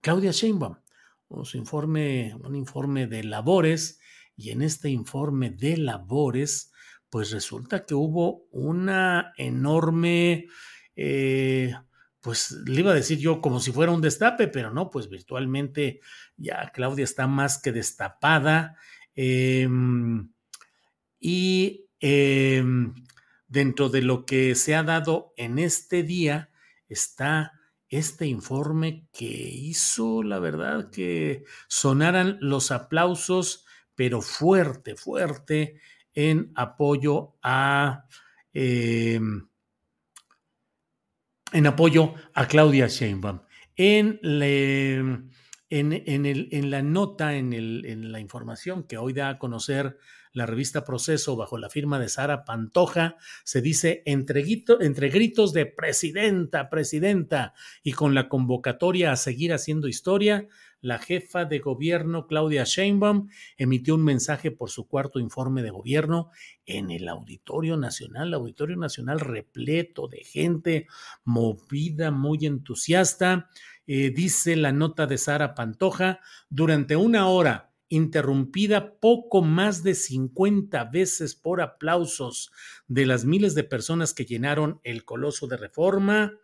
Claudia 0.00 0.32
Sheinbaum, 0.32 0.76
su 1.44 1.58
informe, 1.58 2.34
un 2.42 2.56
informe 2.56 3.06
de 3.06 3.24
labores, 3.24 4.00
y 4.36 4.50
en 4.50 4.62
este 4.62 4.88
informe 4.90 5.50
de 5.50 5.76
labores, 5.76 6.72
pues 7.10 7.30
resulta 7.30 7.84
que 7.84 7.94
hubo 7.94 8.46
una 8.50 9.32
enorme, 9.36 10.46
eh, 10.96 11.74
pues 12.20 12.52
le 12.66 12.80
iba 12.80 12.92
a 12.92 12.94
decir 12.94 13.18
yo 13.18 13.40
como 13.40 13.60
si 13.60 13.72
fuera 13.72 13.92
un 13.92 14.00
destape, 14.00 14.48
pero 14.48 14.72
no, 14.72 14.90
pues 14.90 15.08
virtualmente 15.08 16.00
ya 16.36 16.70
Claudia 16.72 17.04
está 17.04 17.26
más 17.26 17.60
que 17.60 17.72
destapada. 17.72 18.76
Em, 19.14 20.30
y 21.20 21.88
em, 22.00 22.94
dentro 23.46 23.88
de 23.88 24.02
lo 24.02 24.24
que 24.26 24.54
se 24.54 24.74
ha 24.74 24.82
dado 24.82 25.32
en 25.36 25.58
este 25.58 26.02
día 26.02 26.50
está 26.88 27.52
este 27.88 28.26
informe 28.26 29.08
que 29.12 29.24
hizo, 29.24 30.22
la 30.22 30.38
verdad, 30.38 30.90
que 30.90 31.44
sonaran 31.68 32.36
los 32.40 32.70
aplausos, 32.70 33.64
pero 33.94 34.20
fuerte, 34.20 34.94
fuerte, 34.94 35.80
en 36.14 36.52
apoyo 36.54 37.36
a... 37.42 38.04
Em, 38.52 39.48
en 41.52 41.66
apoyo 41.66 42.14
a 42.34 42.46
Claudia 42.46 42.88
Sheinbaum. 42.88 43.40
En, 43.76 44.20
en, 44.22 45.30
el, 45.70 46.48
en 46.52 46.70
la 46.70 46.82
nota, 46.82 47.36
en, 47.36 47.52
el, 47.54 47.86
en 47.86 48.12
la 48.12 48.20
información 48.20 48.82
que 48.82 48.98
hoy 48.98 49.14
da 49.14 49.30
a 49.30 49.38
conocer 49.38 49.98
la 50.38 50.46
revista 50.46 50.84
Proceso 50.84 51.36
bajo 51.36 51.58
la 51.58 51.68
firma 51.68 51.98
de 51.98 52.08
Sara 52.08 52.44
Pantoja, 52.44 53.16
se 53.44 53.60
dice 53.60 54.02
entre, 54.06 54.42
gritos 54.42 55.52
de 55.52 55.66
presidenta, 55.66 56.70
presidenta 56.70 57.52
y 57.82 57.92
con 57.92 58.14
la 58.14 58.28
convocatoria 58.28 59.12
a 59.12 59.16
seguir 59.16 59.52
haciendo 59.52 59.88
historia, 59.88 60.48
la 60.80 60.98
jefa 60.98 61.44
de 61.44 61.58
gobierno 61.58 62.28
Claudia 62.28 62.62
Sheinbaum 62.64 63.28
emitió 63.56 63.96
un 63.96 64.04
mensaje 64.04 64.52
por 64.52 64.70
su 64.70 64.86
cuarto 64.86 65.18
informe 65.18 65.62
de 65.62 65.70
gobierno 65.70 66.30
en 66.66 66.92
el 66.92 67.08
Auditorio 67.08 67.76
Nacional, 67.76 68.32
Auditorio 68.32 68.76
Nacional 68.76 69.18
repleto 69.18 70.06
de 70.06 70.22
gente 70.22 70.86
movida, 71.24 72.12
muy 72.12 72.46
entusiasta. 72.46 73.50
Eh, 73.88 74.10
dice 74.10 74.54
la 74.54 74.70
nota 74.70 75.06
de 75.06 75.18
Sara 75.18 75.54
Pantoja, 75.54 76.20
durante 76.48 76.94
una 76.94 77.26
hora 77.26 77.67
interrumpida 77.88 78.94
poco 79.00 79.42
más 79.42 79.82
de 79.82 79.94
50 79.94 80.84
veces 80.84 81.34
por 81.34 81.60
aplausos 81.60 82.50
de 82.86 83.06
las 83.06 83.24
miles 83.24 83.54
de 83.54 83.64
personas 83.64 84.14
que 84.14 84.24
llenaron 84.24 84.80
el 84.84 85.04
coloso 85.04 85.46
de 85.46 85.56
reforma, 85.56 86.34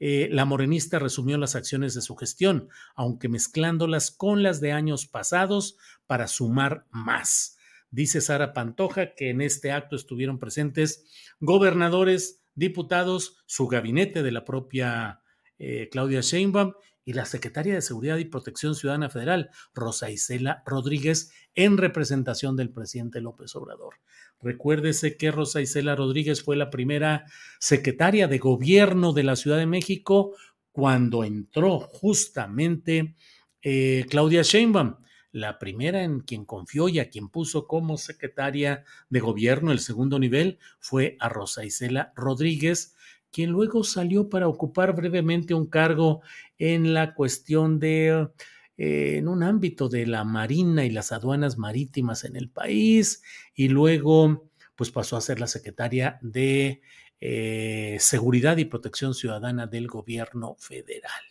eh, 0.00 0.28
la 0.30 0.44
morenista 0.44 0.98
resumió 0.98 1.38
las 1.38 1.54
acciones 1.54 1.94
de 1.94 2.02
su 2.02 2.16
gestión, 2.16 2.68
aunque 2.94 3.28
mezclándolas 3.28 4.10
con 4.10 4.42
las 4.42 4.60
de 4.60 4.72
años 4.72 5.06
pasados 5.06 5.76
para 6.06 6.28
sumar 6.28 6.86
más. 6.90 7.56
Dice 7.90 8.20
Sara 8.20 8.52
Pantoja 8.52 9.14
que 9.14 9.30
en 9.30 9.40
este 9.40 9.70
acto 9.70 9.94
estuvieron 9.94 10.38
presentes 10.38 11.06
gobernadores, 11.38 12.44
diputados, 12.54 13.38
su 13.46 13.68
gabinete 13.68 14.22
de 14.22 14.32
la 14.32 14.44
propia 14.44 15.20
eh, 15.64 15.88
Claudia 15.88 16.20
Sheinbaum 16.20 16.74
y 17.06 17.14
la 17.14 17.24
secretaria 17.24 17.74
de 17.74 17.80
Seguridad 17.80 18.18
y 18.18 18.26
Protección 18.26 18.74
Ciudadana 18.74 19.08
Federal, 19.08 19.50
Rosa 19.74 20.10
Isela 20.10 20.62
Rodríguez, 20.66 21.32
en 21.54 21.78
representación 21.78 22.54
del 22.54 22.70
presidente 22.70 23.22
López 23.22 23.56
Obrador. 23.56 23.94
Recuérdese 24.42 25.16
que 25.16 25.30
Rosa 25.30 25.62
Isela 25.62 25.96
Rodríguez 25.96 26.42
fue 26.42 26.56
la 26.56 26.68
primera 26.68 27.24
secretaria 27.58 28.28
de 28.28 28.38
gobierno 28.38 29.14
de 29.14 29.22
la 29.22 29.36
Ciudad 29.36 29.56
de 29.56 29.66
México 29.66 30.34
cuando 30.70 31.24
entró 31.24 31.78
justamente 31.78 33.14
eh, 33.62 34.04
Claudia 34.10 34.42
Sheinbaum, 34.42 34.96
la 35.32 35.58
primera 35.58 36.04
en 36.04 36.20
quien 36.20 36.44
confió 36.44 36.88
y 36.88 36.98
a 36.98 37.08
quien 37.08 37.28
puso 37.28 37.66
como 37.66 37.96
secretaria 37.96 38.84
de 39.08 39.20
gobierno 39.20 39.72
el 39.72 39.80
segundo 39.80 40.18
nivel 40.18 40.58
fue 40.78 41.16
a 41.20 41.28
Rosa 41.28 41.64
Isela 41.64 42.12
Rodríguez, 42.14 42.93
quien 43.34 43.50
luego 43.50 43.82
salió 43.82 44.28
para 44.28 44.46
ocupar 44.46 44.94
brevemente 44.94 45.54
un 45.54 45.66
cargo 45.66 46.22
en 46.56 46.94
la 46.94 47.14
cuestión 47.14 47.80
de, 47.80 48.28
eh, 48.76 49.16
en 49.16 49.26
un 49.26 49.42
ámbito 49.42 49.88
de 49.88 50.06
la 50.06 50.22
Marina 50.22 50.84
y 50.84 50.90
las 50.90 51.10
aduanas 51.10 51.58
marítimas 51.58 52.22
en 52.22 52.36
el 52.36 52.48
país, 52.48 53.24
y 53.52 53.68
luego 53.68 54.48
pues 54.76 54.92
pasó 54.92 55.16
a 55.16 55.20
ser 55.20 55.40
la 55.40 55.48
secretaria 55.48 56.16
de 56.22 56.80
eh, 57.20 57.96
Seguridad 57.98 58.56
y 58.58 58.66
Protección 58.66 59.14
Ciudadana 59.14 59.66
del 59.66 59.88
gobierno 59.88 60.54
federal. 60.60 61.22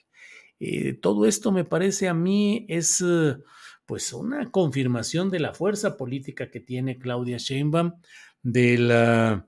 Eh, 0.60 0.96
todo 0.96 1.26
esto 1.26 1.54
me 1.54 1.64
parece 1.64 2.10
a 2.10 2.14
mí 2.14 2.66
es 2.68 3.02
pues 3.86 4.12
una 4.12 4.52
confirmación 4.52 5.30
de 5.30 5.40
la 5.40 5.54
fuerza 5.54 5.96
política 5.96 6.52
que 6.52 6.60
tiene 6.60 6.98
Claudia 6.98 7.38
Sheinbaum, 7.38 7.94
de 8.42 8.78
la 8.78 9.48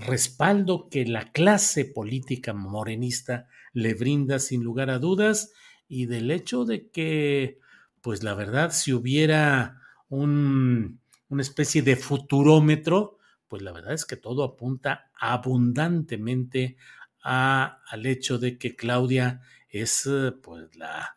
respaldo 0.00 0.88
que 0.88 1.04
la 1.06 1.32
clase 1.32 1.84
política 1.84 2.54
morenista 2.54 3.48
le 3.72 3.94
brinda 3.94 4.38
sin 4.38 4.62
lugar 4.64 4.90
a 4.90 4.98
dudas 4.98 5.52
y 5.86 6.06
del 6.06 6.30
hecho 6.30 6.64
de 6.64 6.90
que, 6.90 7.58
pues 8.00 8.22
la 8.22 8.34
verdad, 8.34 8.72
si 8.72 8.92
hubiera 8.92 9.82
un, 10.08 11.00
una 11.28 11.42
especie 11.42 11.82
de 11.82 11.96
futurómetro, 11.96 13.18
pues 13.48 13.62
la 13.62 13.72
verdad 13.72 13.92
es 13.92 14.06
que 14.06 14.16
todo 14.16 14.44
apunta 14.44 15.10
abundantemente 15.18 16.76
a, 17.22 17.82
al 17.86 18.06
hecho 18.06 18.38
de 18.38 18.58
que 18.58 18.74
Claudia 18.74 19.42
es 19.68 20.08
pues 20.42 20.74
la 20.76 21.16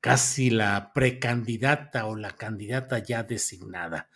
casi 0.00 0.50
la 0.50 0.92
precandidata 0.92 2.06
o 2.06 2.14
la 2.14 2.36
candidata 2.36 3.00
ya 3.00 3.24
designada. 3.24 4.08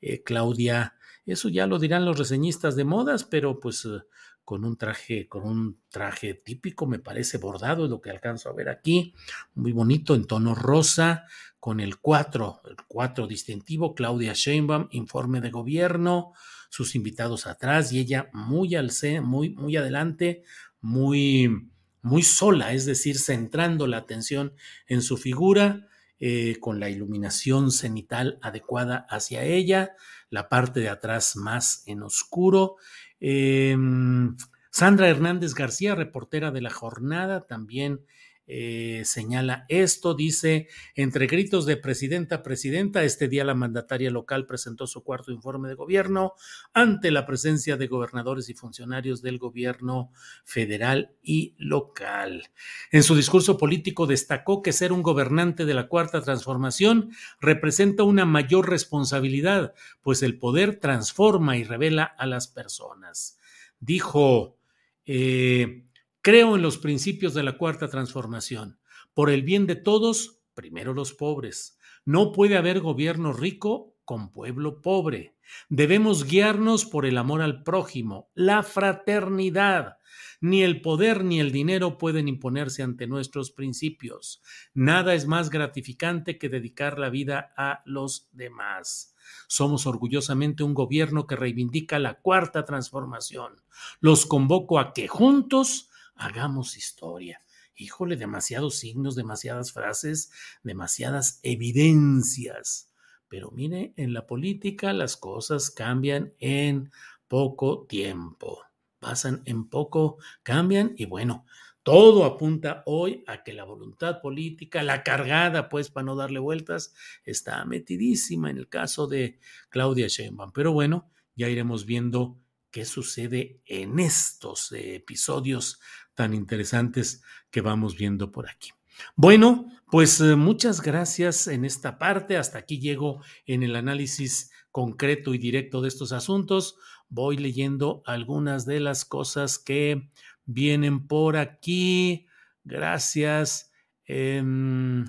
Eh, 0.00 0.22
Claudia 0.22 0.97
eso 1.32 1.48
ya 1.48 1.66
lo 1.66 1.78
dirán 1.78 2.04
los 2.04 2.18
reseñistas 2.18 2.76
de 2.76 2.84
modas, 2.84 3.24
pero 3.24 3.60
pues 3.60 3.84
eh, 3.84 4.00
con 4.44 4.64
un 4.64 4.76
traje, 4.76 5.28
con 5.28 5.44
un 5.44 5.80
traje 5.90 6.34
típico, 6.34 6.86
me 6.86 6.98
parece 6.98 7.36
bordado, 7.38 7.84
es 7.84 7.90
lo 7.90 8.00
que 8.00 8.10
alcanzo 8.10 8.48
a 8.48 8.54
ver 8.54 8.68
aquí, 8.70 9.14
muy 9.54 9.72
bonito, 9.72 10.14
en 10.14 10.26
tono 10.26 10.54
rosa, 10.54 11.24
con 11.60 11.80
el 11.80 11.98
4, 11.98 12.62
el 12.70 12.76
4 12.86 13.26
distintivo, 13.26 13.94
Claudia 13.94 14.32
Sheinbaum, 14.32 14.88
informe 14.90 15.40
de 15.40 15.50
gobierno, 15.50 16.32
sus 16.70 16.94
invitados 16.94 17.46
atrás 17.46 17.92
y 17.92 17.98
ella 17.98 18.30
muy 18.32 18.74
al 18.74 18.90
muy, 19.22 19.50
muy 19.50 19.76
adelante, 19.76 20.44
muy, 20.80 21.70
muy 22.02 22.22
sola, 22.22 22.72
es 22.72 22.86
decir, 22.86 23.18
centrando 23.18 23.86
la 23.86 23.98
atención 23.98 24.54
en 24.86 25.02
su 25.02 25.16
figura 25.16 25.87
eh, 26.20 26.56
con 26.60 26.80
la 26.80 26.90
iluminación 26.90 27.70
cenital 27.70 28.38
adecuada 28.42 29.06
hacia 29.08 29.44
ella, 29.44 29.94
la 30.30 30.48
parte 30.48 30.80
de 30.80 30.88
atrás 30.88 31.36
más 31.36 31.82
en 31.86 32.02
oscuro. 32.02 32.76
Em, 33.20 34.36
Sandra 34.70 35.08
Hernández 35.08 35.54
García, 35.54 35.94
reportera 35.94 36.50
de 36.50 36.60
la 36.60 36.70
jornada, 36.70 37.46
también 37.46 38.04
eh, 38.50 39.02
señala 39.04 39.66
esto, 39.68 40.14
dice, 40.14 40.68
entre 40.94 41.26
gritos 41.26 41.66
de 41.66 41.76
presidenta, 41.76 42.42
presidenta, 42.42 43.04
este 43.04 43.28
día 43.28 43.44
la 43.44 43.54
mandataria 43.54 44.10
local 44.10 44.46
presentó 44.46 44.86
su 44.86 45.04
cuarto 45.04 45.32
informe 45.32 45.68
de 45.68 45.74
gobierno 45.74 46.32
ante 46.72 47.10
la 47.10 47.26
presencia 47.26 47.76
de 47.76 47.88
gobernadores 47.88 48.48
y 48.48 48.54
funcionarios 48.54 49.20
del 49.20 49.36
gobierno 49.36 50.12
federal 50.44 51.12
y 51.22 51.56
local. 51.58 52.48
En 52.90 53.02
su 53.02 53.14
discurso 53.14 53.58
político 53.58 54.06
destacó 54.06 54.62
que 54.62 54.72
ser 54.72 54.94
un 54.94 55.02
gobernante 55.02 55.66
de 55.66 55.74
la 55.74 55.88
cuarta 55.88 56.22
transformación 56.22 57.10
representa 57.42 58.02
una 58.04 58.24
mayor 58.24 58.70
responsabilidad, 58.70 59.74
pues 60.00 60.22
el 60.22 60.38
poder 60.38 60.76
transforma 60.76 61.58
y 61.58 61.64
revela 61.64 62.04
a 62.04 62.24
las 62.24 62.48
personas. 62.48 63.38
Dijo, 63.78 64.56
eh, 65.04 65.84
Creo 66.20 66.56
en 66.56 66.62
los 66.62 66.78
principios 66.78 67.34
de 67.34 67.42
la 67.42 67.56
cuarta 67.56 67.88
transformación. 67.88 68.78
Por 69.14 69.30
el 69.30 69.42
bien 69.42 69.66
de 69.66 69.76
todos, 69.76 70.40
primero 70.54 70.92
los 70.94 71.12
pobres. 71.12 71.78
No 72.04 72.32
puede 72.32 72.56
haber 72.56 72.80
gobierno 72.80 73.32
rico 73.32 73.94
con 74.04 74.32
pueblo 74.32 74.80
pobre. 74.80 75.36
Debemos 75.68 76.24
guiarnos 76.24 76.84
por 76.84 77.06
el 77.06 77.18
amor 77.18 77.42
al 77.42 77.62
prójimo, 77.62 78.30
la 78.34 78.62
fraternidad. 78.62 79.98
Ni 80.40 80.62
el 80.62 80.80
poder 80.80 81.24
ni 81.24 81.40
el 81.40 81.52
dinero 81.52 81.98
pueden 81.98 82.28
imponerse 82.28 82.82
ante 82.82 83.06
nuestros 83.06 83.50
principios. 83.50 84.42
Nada 84.72 85.14
es 85.14 85.26
más 85.26 85.50
gratificante 85.50 86.38
que 86.38 86.48
dedicar 86.48 86.98
la 86.98 87.10
vida 87.10 87.52
a 87.56 87.82
los 87.84 88.28
demás. 88.32 89.14
Somos 89.46 89.86
orgullosamente 89.86 90.62
un 90.62 90.74
gobierno 90.74 91.26
que 91.26 91.36
reivindica 91.36 91.98
la 91.98 92.14
cuarta 92.14 92.64
transformación. 92.64 93.62
Los 94.00 94.26
convoco 94.26 94.78
a 94.78 94.92
que 94.92 95.08
juntos 95.08 95.87
hagamos 96.18 96.76
historia. 96.76 97.42
Híjole, 97.74 98.16
demasiados 98.16 98.78
signos, 98.78 99.14
demasiadas 99.14 99.72
frases, 99.72 100.30
demasiadas 100.62 101.40
evidencias. 101.42 102.92
Pero 103.28 103.50
mire, 103.50 103.92
en 103.96 104.12
la 104.12 104.26
política 104.26 104.92
las 104.92 105.16
cosas 105.16 105.70
cambian 105.70 106.34
en 106.38 106.90
poco 107.28 107.86
tiempo. 107.86 108.62
Pasan 108.98 109.42
en 109.44 109.68
poco, 109.68 110.18
cambian 110.42 110.94
y 110.96 111.04
bueno, 111.04 111.46
todo 111.88 112.24
apunta 112.24 112.82
hoy 112.84 113.24
a 113.26 113.42
que 113.42 113.52
la 113.54 113.64
voluntad 113.64 114.20
política, 114.20 114.82
la 114.82 115.02
cargada, 115.02 115.70
pues, 115.70 115.88
para 115.88 116.04
no 116.04 116.16
darle 116.16 116.38
vueltas, 116.38 116.94
está 117.24 117.64
metidísima 117.64 118.50
en 118.50 118.58
el 118.58 118.68
caso 118.68 119.06
de 119.06 119.38
Claudia 119.70 120.06
Sheinbaum. 120.08 120.52
Pero 120.52 120.72
bueno, 120.72 121.10
ya 121.34 121.48
iremos 121.48 121.86
viendo 121.86 122.38
qué 122.70 122.84
sucede 122.84 123.60
en 123.66 123.98
estos 123.98 124.72
episodios 124.72 125.80
tan 126.14 126.34
interesantes 126.34 127.22
que 127.50 127.60
vamos 127.60 127.96
viendo 127.96 128.32
por 128.32 128.48
aquí. 128.48 128.70
Bueno, 129.16 129.70
pues 129.90 130.20
eh, 130.20 130.36
muchas 130.36 130.82
gracias 130.82 131.46
en 131.46 131.64
esta 131.64 131.98
parte. 131.98 132.36
Hasta 132.36 132.58
aquí 132.58 132.78
llego 132.78 133.22
en 133.46 133.62
el 133.62 133.76
análisis 133.76 134.50
concreto 134.70 135.34
y 135.34 135.38
directo 135.38 135.80
de 135.80 135.88
estos 135.88 136.12
asuntos. 136.12 136.76
Voy 137.08 137.36
leyendo 137.36 138.02
algunas 138.04 138.66
de 138.66 138.80
las 138.80 139.04
cosas 139.04 139.58
que 139.58 140.10
vienen 140.44 141.06
por 141.06 141.36
aquí. 141.36 142.26
Gracias. 142.64 143.72
Em, 144.04 145.04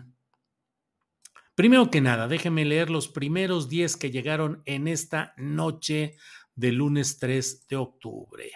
primero 1.56 1.90
que 1.90 2.02
nada, 2.02 2.28
déjenme 2.28 2.64
leer 2.66 2.90
los 2.90 3.08
primeros 3.08 3.68
10 3.68 3.98
que 3.98 4.12
llegaron 4.12 4.62
en 4.66 4.88
esta 4.88 5.34
noche 5.38 6.16
de 6.60 6.72
lunes 6.74 7.18
3 7.18 7.68
de 7.68 7.76
octubre. 7.78 8.52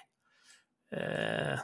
Eh, 0.92 1.56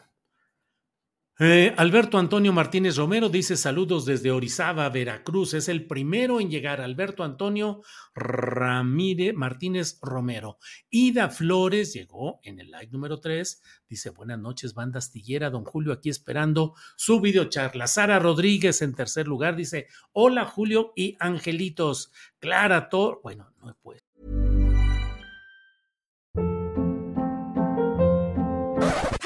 eh, 1.41 1.73
Alberto 1.77 2.17
Antonio 2.17 2.51
Martínez 2.51 2.97
Romero 2.97 3.29
dice 3.29 3.55
saludos 3.55 4.05
desde 4.05 4.31
Orizaba, 4.31 4.89
Veracruz. 4.89 5.53
Es 5.53 5.69
el 5.69 5.85
primero 5.87 6.39
en 6.39 6.49
llegar. 6.49 6.81
Alberto 6.81 7.23
Antonio 7.23 7.81
Ramírez 8.13 9.33
Martínez 9.33 9.99
Romero. 10.01 10.57
Ida 10.89 11.29
Flores 11.29 11.93
llegó 11.93 12.39
en 12.43 12.59
el 12.59 12.71
like 12.71 12.91
número 12.91 13.19
3. 13.19 13.61
Dice 13.87 14.09
buenas 14.09 14.39
noches, 14.39 14.73
banda 14.73 14.99
astillera. 14.99 15.49
Don 15.49 15.63
Julio 15.63 15.93
aquí 15.93 16.09
esperando 16.09 16.73
su 16.97 17.21
videocharla. 17.21 17.87
Sara 17.87 18.19
Rodríguez 18.19 18.81
en 18.81 18.93
tercer 18.93 19.27
lugar 19.27 19.55
dice 19.55 19.87
hola 20.11 20.45
Julio 20.45 20.91
y 20.95 21.15
Angelitos. 21.19 22.11
Clara 22.39 22.89
Tor. 22.89 23.21
Bueno, 23.23 23.53
no 23.61 23.69
he 23.69 23.73
puesto. 23.75 24.08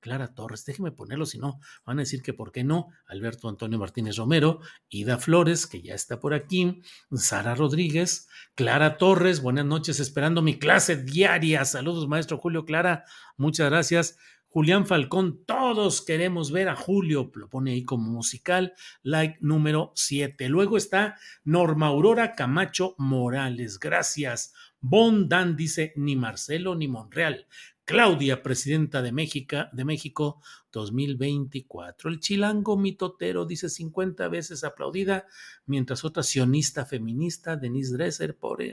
Clara 0.00 0.34
Torres, 0.34 0.64
déjeme 0.64 0.90
ponerlo, 0.90 1.26
si 1.26 1.38
no, 1.38 1.60
van 1.84 1.98
a 1.98 2.02
decir 2.02 2.22
que 2.22 2.32
por 2.32 2.52
qué 2.52 2.64
no, 2.64 2.88
Alberto 3.06 3.48
Antonio 3.48 3.78
Martínez 3.78 4.16
Romero, 4.16 4.60
Ida 4.88 5.18
Flores, 5.18 5.66
que 5.66 5.82
ya 5.82 5.94
está 5.94 6.18
por 6.18 6.34
aquí, 6.34 6.82
Sara 7.12 7.54
Rodríguez, 7.54 8.28
Clara 8.54 8.96
Torres, 8.96 9.42
buenas 9.42 9.66
noches, 9.66 10.00
esperando 10.00 10.42
mi 10.42 10.58
clase 10.58 10.96
diaria. 10.96 11.64
Saludos, 11.64 12.08
maestro 12.08 12.38
Julio 12.38 12.64
Clara, 12.64 13.04
muchas 13.36 13.70
gracias. 13.70 14.16
Julián 14.52 14.84
Falcón, 14.84 15.44
todos 15.46 16.02
queremos 16.02 16.50
ver 16.50 16.68
a 16.68 16.74
Julio, 16.74 17.30
lo 17.36 17.48
pone 17.48 17.70
ahí 17.70 17.84
como 17.84 18.10
musical, 18.10 18.74
like 19.04 19.38
número 19.40 19.92
7. 19.94 20.48
Luego 20.48 20.76
está 20.76 21.16
Norma 21.44 21.86
Aurora 21.86 22.34
Camacho 22.34 22.96
Morales, 22.98 23.78
gracias. 23.78 24.52
Bondan 24.80 25.54
dice, 25.54 25.92
ni 25.94 26.16
Marcelo 26.16 26.74
ni 26.74 26.88
Monreal. 26.88 27.46
Claudia, 27.90 28.40
presidenta 28.40 29.02
de 29.02 29.10
México, 29.10 29.56
de 29.72 29.84
México 29.84 30.40
2024. 30.70 32.08
El 32.08 32.20
chilango 32.20 32.76
mitotero 32.76 33.44
dice 33.44 33.68
50 33.68 34.28
veces 34.28 34.62
aplaudida, 34.62 35.26
mientras 35.66 36.04
otra 36.04 36.22
sionista 36.22 36.86
feminista, 36.86 37.56
Denise 37.56 37.94
Dresser, 37.94 38.36
por... 38.36 38.62
Eh. 38.62 38.72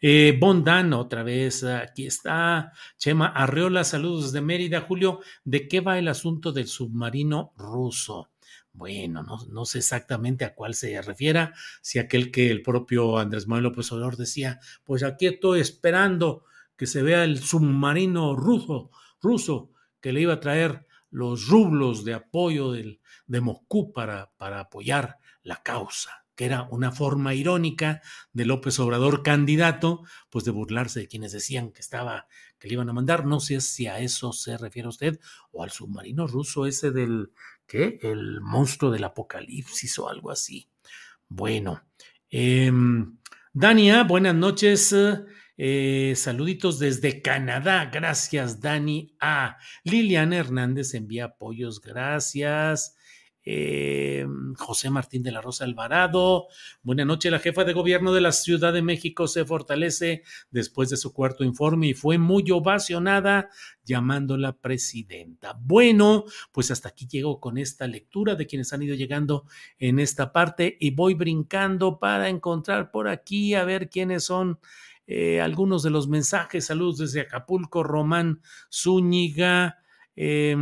Eh, 0.00 0.34
Bondan, 0.40 0.94
otra 0.94 1.22
vez, 1.22 1.62
aquí 1.62 2.06
está. 2.06 2.72
Chema 2.96 3.26
Arreola, 3.26 3.84
saludos 3.84 4.32
de 4.32 4.40
Mérida. 4.40 4.80
Julio, 4.80 5.20
¿de 5.44 5.68
qué 5.68 5.80
va 5.80 5.98
el 5.98 6.08
asunto 6.08 6.52
del 6.52 6.68
submarino 6.68 7.52
ruso? 7.58 8.30
Bueno, 8.72 9.22
no, 9.22 9.44
no, 9.50 9.66
sé 9.66 9.76
exactamente 9.76 10.46
a 10.46 10.54
cuál 10.54 10.72
se 10.72 11.02
refiera, 11.02 11.52
si 11.82 11.98
aquel 11.98 12.30
que 12.30 12.50
el 12.50 12.62
propio 12.62 13.18
Andrés 13.18 13.46
Manuel 13.46 13.64
López 13.64 13.92
Obrador 13.92 14.16
decía, 14.16 14.58
pues 14.84 15.02
aquí 15.02 15.26
estoy 15.26 15.60
esperando 15.60 16.44
que 16.80 16.86
se 16.86 17.02
vea 17.02 17.24
el 17.24 17.40
submarino 17.40 18.34
ruso, 18.34 18.90
ruso 19.20 19.70
que 20.00 20.14
le 20.14 20.22
iba 20.22 20.32
a 20.32 20.40
traer 20.40 20.86
los 21.10 21.46
rublos 21.46 22.06
de 22.06 22.14
apoyo 22.14 22.72
del, 22.72 23.02
de 23.26 23.42
Moscú 23.42 23.92
para, 23.92 24.32
para 24.38 24.60
apoyar 24.60 25.18
la 25.42 25.62
causa, 25.62 26.24
que 26.34 26.46
era 26.46 26.62
una 26.70 26.90
forma 26.90 27.34
irónica 27.34 28.00
de 28.32 28.46
López 28.46 28.80
Obrador 28.80 29.22
candidato, 29.22 30.04
pues 30.30 30.46
de 30.46 30.52
burlarse 30.52 31.00
de 31.00 31.06
quienes 31.06 31.32
decían 31.32 31.70
que 31.70 31.80
estaba, 31.80 32.28
que 32.58 32.68
le 32.68 32.74
iban 32.76 32.88
a 32.88 32.94
mandar. 32.94 33.26
No 33.26 33.40
sé 33.40 33.60
si 33.60 33.86
a 33.86 33.98
eso 33.98 34.32
se 34.32 34.56
refiere 34.56 34.88
usted 34.88 35.20
o 35.52 35.62
al 35.62 35.72
submarino 35.72 36.26
ruso 36.26 36.64
ese 36.64 36.92
del, 36.92 37.34
¿qué? 37.66 37.98
El 38.00 38.40
monstruo 38.40 38.90
del 38.90 39.04
apocalipsis 39.04 39.98
o 39.98 40.08
algo 40.08 40.30
así. 40.30 40.70
Bueno, 41.28 41.82
eh, 42.30 42.72
Dania, 43.52 44.04
buenas 44.04 44.34
noches. 44.34 44.94
Eh, 45.62 46.14
saluditos 46.16 46.78
desde 46.78 47.20
Canadá. 47.20 47.90
Gracias, 47.92 48.62
Dani 48.62 49.14
A. 49.20 49.58
Liliana 49.84 50.38
Hernández 50.38 50.94
envía 50.94 51.26
apoyos. 51.26 51.82
Gracias. 51.82 52.96
Eh, 53.44 54.26
José 54.56 54.88
Martín 54.88 55.22
de 55.22 55.32
la 55.32 55.42
Rosa 55.42 55.64
Alvarado. 55.64 56.46
Buenas 56.82 57.06
noches, 57.06 57.30
la 57.30 57.40
jefa 57.40 57.64
de 57.64 57.74
gobierno 57.74 58.14
de 58.14 58.22
la 58.22 58.32
Ciudad 58.32 58.72
de 58.72 58.80
México 58.80 59.28
se 59.28 59.44
fortalece 59.44 60.22
después 60.50 60.88
de 60.88 60.96
su 60.96 61.12
cuarto 61.12 61.44
informe 61.44 61.88
y 61.88 61.94
fue 61.94 62.16
muy 62.16 62.50
ovacionada 62.50 63.50
llamándola 63.84 64.56
presidenta. 64.56 65.58
Bueno, 65.60 66.24
pues 66.52 66.70
hasta 66.70 66.88
aquí 66.88 67.06
llego 67.06 67.38
con 67.38 67.58
esta 67.58 67.86
lectura 67.86 68.34
de 68.34 68.46
quienes 68.46 68.72
han 68.72 68.82
ido 68.82 68.94
llegando 68.94 69.44
en 69.78 69.98
esta 69.98 70.32
parte 70.32 70.78
y 70.80 70.92
voy 70.92 71.12
brincando 71.12 71.98
para 71.98 72.30
encontrar 72.30 72.90
por 72.90 73.08
aquí 73.08 73.52
a 73.52 73.64
ver 73.64 73.90
quiénes 73.90 74.24
son. 74.24 74.58
Eh, 75.12 75.40
algunos 75.40 75.82
de 75.82 75.90
los 75.90 76.06
mensajes, 76.06 76.66
saludos 76.66 76.98
desde 76.98 77.22
Acapulco, 77.22 77.82
Román 77.82 78.42
Zúñiga, 78.72 79.82
eh, 80.14 80.54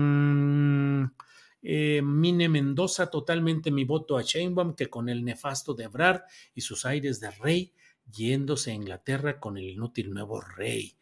eh, 1.61 2.01
Mine 2.03 2.49
Mendoza, 2.49 3.11
totalmente 3.11 3.71
mi 3.71 3.85
voto 3.85 4.17
a 4.17 4.23
Sheinbaum, 4.23 4.75
que 4.75 4.89
con 4.89 5.11
el 5.11 5.23
nefasto 5.23 5.75
de 5.75 5.85
Ebrard 5.85 6.23
y 6.55 6.63
sus 6.63 6.87
aires 6.87 7.21
de 7.21 7.31
rey, 7.31 7.75
yéndose 8.11 8.71
a 8.71 8.75
Inglaterra 8.75 9.39
con 9.39 9.59
el 9.59 9.69
inútil 9.69 10.15
nuevo 10.15 10.41
rey. 10.41 10.97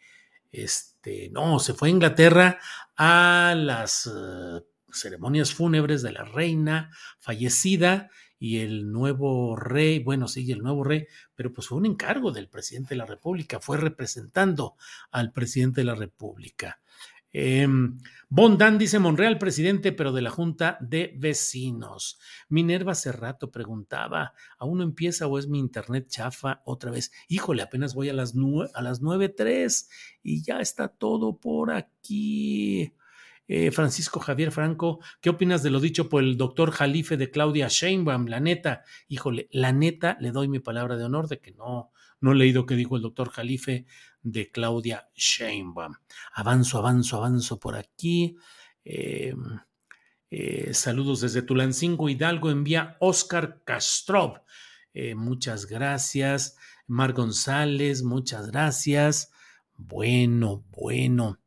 Este, 0.51 1.31
no, 1.31 1.61
se 1.61 1.73
fue 1.73 1.87
a 1.87 1.93
Inglaterra 1.93 2.59
a 2.97 3.55
las 3.57 4.09
uh, 4.09 4.61
ceremonias 4.91 5.55
fúnebres 5.55 6.03
de 6.03 6.11
la 6.11 6.25
reina 6.25 6.91
fallecida 7.21 8.11
y 8.39 8.59
el 8.59 8.91
nuevo 8.91 9.57
rey, 9.57 10.01
bueno, 10.01 10.29
sí, 10.29 10.51
el 10.53 10.63
nuevo 10.63 10.85
rey, 10.85 11.07
pero 11.35 11.53
pues 11.53 11.69
fue 11.69 11.79
un 11.79 11.87
encargo 11.87 12.33
del 12.33 12.49
presidente 12.49 12.91
de 12.91 12.99
la 12.99 13.07
República, 13.07 13.61
fue 13.61 13.79
representando 13.79 14.77
al 15.11 15.33
presidente 15.33 15.81
de 15.81 15.87
la 15.87 15.95
República. 15.95 16.81
Eh, 17.39 17.69
dice 18.79 18.99
Monreal, 18.99 19.37
presidente, 19.37 19.93
pero 19.93 20.13
de 20.13 20.23
la 20.23 20.31
Junta 20.31 20.79
de 20.81 21.15
Vecinos. 21.19 22.19
Minerva 22.49 22.93
hace 22.93 23.13
rato 23.13 23.51
preguntaba, 23.51 24.33
¿aún 24.59 24.79
no 24.79 24.85
empieza 24.85 25.27
o 25.27 25.39
es 25.39 25.47
mi 25.47 25.59
internet 25.59 26.07
chafa 26.09 26.63
otra 26.65 26.91
vez? 26.91 27.13
Híjole, 27.29 27.63
apenas 27.63 27.95
voy 27.95 28.09
a 28.09 28.15
las, 28.15 28.33
a 28.73 28.81
las 28.81 29.03
9.3 29.03 29.87
y 30.23 30.43
ya 30.43 30.61
está 30.61 30.89
todo 30.89 31.39
por 31.39 31.73
aquí. 31.73 32.95
Eh, 33.49 33.71
Francisco 33.71 34.19
Javier 34.19 34.51
Franco, 34.51 35.01
¿qué 35.21 35.31
opinas 35.31 35.63
de 35.63 35.71
lo 35.71 35.81
dicho 35.81 36.09
por 36.09 36.23
el 36.23 36.37
doctor 36.37 36.73
Jalife 36.73 37.17
de 37.17 37.31
Claudia 37.31 37.69
Sheinbaum? 37.69 38.27
La 38.27 38.41
neta, 38.41 38.83
híjole, 39.09 39.49
la 39.53 39.73
neta, 39.73 40.17
le 40.21 40.33
doy 40.33 40.49
mi 40.49 40.59
palabra 40.59 40.97
de 40.97 41.05
honor 41.05 41.29
de 41.29 41.41
que 41.41 41.53
no, 41.53 41.93
no 42.21 42.33
he 42.33 42.35
leído 42.35 42.67
qué 42.67 42.75
dijo 42.75 42.97
el 42.97 43.03
doctor 43.03 43.31
Jalife 43.31 43.87
de 44.23 44.51
Claudia 44.51 45.09
Sheinbaum. 45.15 45.95
Avanzo, 46.35 46.79
avanzo, 46.79 47.19
avanzo 47.19 47.61
por 47.61 47.77
aquí. 47.77 48.37
Eh, 48.85 49.35
eh, 50.31 50.75
saludos 50.75 51.21
desde 51.21 51.43
Tulancingo 51.43 52.09
Hidalgo, 52.09 52.51
envía 52.51 52.97
Oscar 53.01 53.63
Castrov. 53.65 54.41
Muchas 55.15 55.67
gracias. 55.67 56.57
Mar 56.87 57.13
González, 57.13 58.03
muchas 58.03 58.51
gracias. 58.51 59.31
Bueno, 59.77 60.65
bueno. 60.71 61.39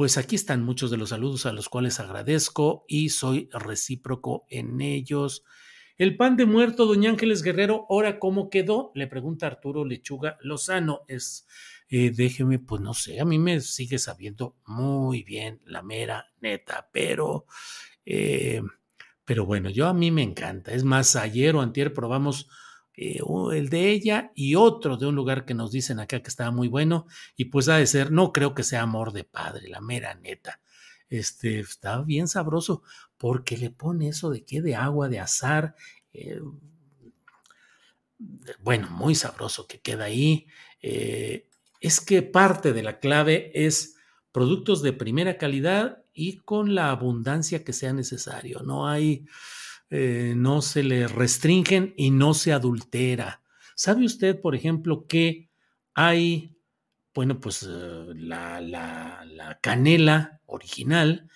Pues 0.00 0.16
aquí 0.16 0.34
están 0.34 0.64
muchos 0.64 0.90
de 0.90 0.96
los 0.96 1.10
saludos 1.10 1.44
a 1.44 1.52
los 1.52 1.68
cuales 1.68 2.00
agradezco 2.00 2.86
y 2.88 3.10
soy 3.10 3.50
recíproco 3.52 4.46
en 4.48 4.80
ellos. 4.80 5.44
El 5.98 6.16
pan 6.16 6.38
de 6.38 6.46
muerto, 6.46 6.86
doña 6.86 7.10
Ángeles 7.10 7.42
Guerrero, 7.42 7.84
¿ahora 7.90 8.18
cómo 8.18 8.48
quedó? 8.48 8.92
Le 8.94 9.06
pregunta 9.08 9.46
Arturo 9.46 9.84
Lechuga 9.84 10.38
Lozano. 10.40 11.02
Es, 11.06 11.46
eh, 11.90 12.12
déjeme, 12.16 12.58
pues 12.58 12.80
no 12.80 12.94
sé, 12.94 13.20
a 13.20 13.26
mí 13.26 13.38
me 13.38 13.60
sigue 13.60 13.98
sabiendo 13.98 14.56
muy 14.64 15.22
bien 15.22 15.60
la 15.66 15.82
mera 15.82 16.32
neta, 16.40 16.88
pero, 16.90 17.44
eh, 18.06 18.62
pero 19.26 19.44
bueno, 19.44 19.68
yo 19.68 19.86
a 19.86 19.92
mí 19.92 20.10
me 20.10 20.22
encanta. 20.22 20.72
Es 20.72 20.82
más, 20.82 21.14
ayer 21.14 21.54
o 21.56 21.60
antier 21.60 21.92
probamos 21.92 22.48
eh, 23.02 23.22
el 23.54 23.70
de 23.70 23.88
ella 23.88 24.30
y 24.34 24.56
otro 24.56 24.98
de 24.98 25.06
un 25.06 25.14
lugar 25.14 25.46
que 25.46 25.54
nos 25.54 25.72
dicen 25.72 26.00
acá 26.00 26.20
que 26.20 26.28
estaba 26.28 26.50
muy 26.50 26.68
bueno 26.68 27.06
y 27.34 27.46
pues 27.46 27.70
ha 27.70 27.78
de 27.78 27.86
ser, 27.86 28.12
no 28.12 28.30
creo 28.30 28.54
que 28.54 28.62
sea 28.62 28.82
amor 28.82 29.14
de 29.14 29.24
padre, 29.24 29.70
la 29.70 29.80
mera 29.80 30.14
neta. 30.16 30.60
Este, 31.08 31.60
está 31.60 32.02
bien 32.02 32.28
sabroso 32.28 32.82
porque 33.16 33.56
le 33.56 33.70
pone 33.70 34.08
eso 34.08 34.28
de 34.28 34.44
qué, 34.44 34.60
de 34.60 34.74
agua, 34.74 35.08
de 35.08 35.18
azar, 35.18 35.74
eh, 36.12 36.42
bueno, 38.58 38.90
muy 38.90 39.14
sabroso 39.14 39.66
que 39.66 39.80
queda 39.80 40.04
ahí. 40.04 40.46
Eh, 40.82 41.48
es 41.80 42.02
que 42.02 42.20
parte 42.20 42.74
de 42.74 42.82
la 42.82 42.98
clave 42.98 43.50
es 43.54 43.96
productos 44.30 44.82
de 44.82 44.92
primera 44.92 45.38
calidad 45.38 46.04
y 46.12 46.36
con 46.36 46.74
la 46.74 46.90
abundancia 46.90 47.64
que 47.64 47.72
sea 47.72 47.94
necesario. 47.94 48.60
No 48.60 48.86
hay, 48.86 49.24
eh, 49.90 50.34
no 50.36 50.62
se 50.62 50.82
le 50.82 51.08
restringen 51.08 51.94
y 51.96 52.10
no 52.10 52.34
se 52.34 52.52
adultera. 52.52 53.42
¿Sabe 53.74 54.04
usted, 54.04 54.40
por 54.40 54.54
ejemplo, 54.54 55.06
que 55.06 55.50
hay, 55.94 56.56
bueno, 57.14 57.40
pues 57.40 57.62
la, 57.62 58.60
la 58.60 59.58
canela 59.60 60.40
original 60.46 61.28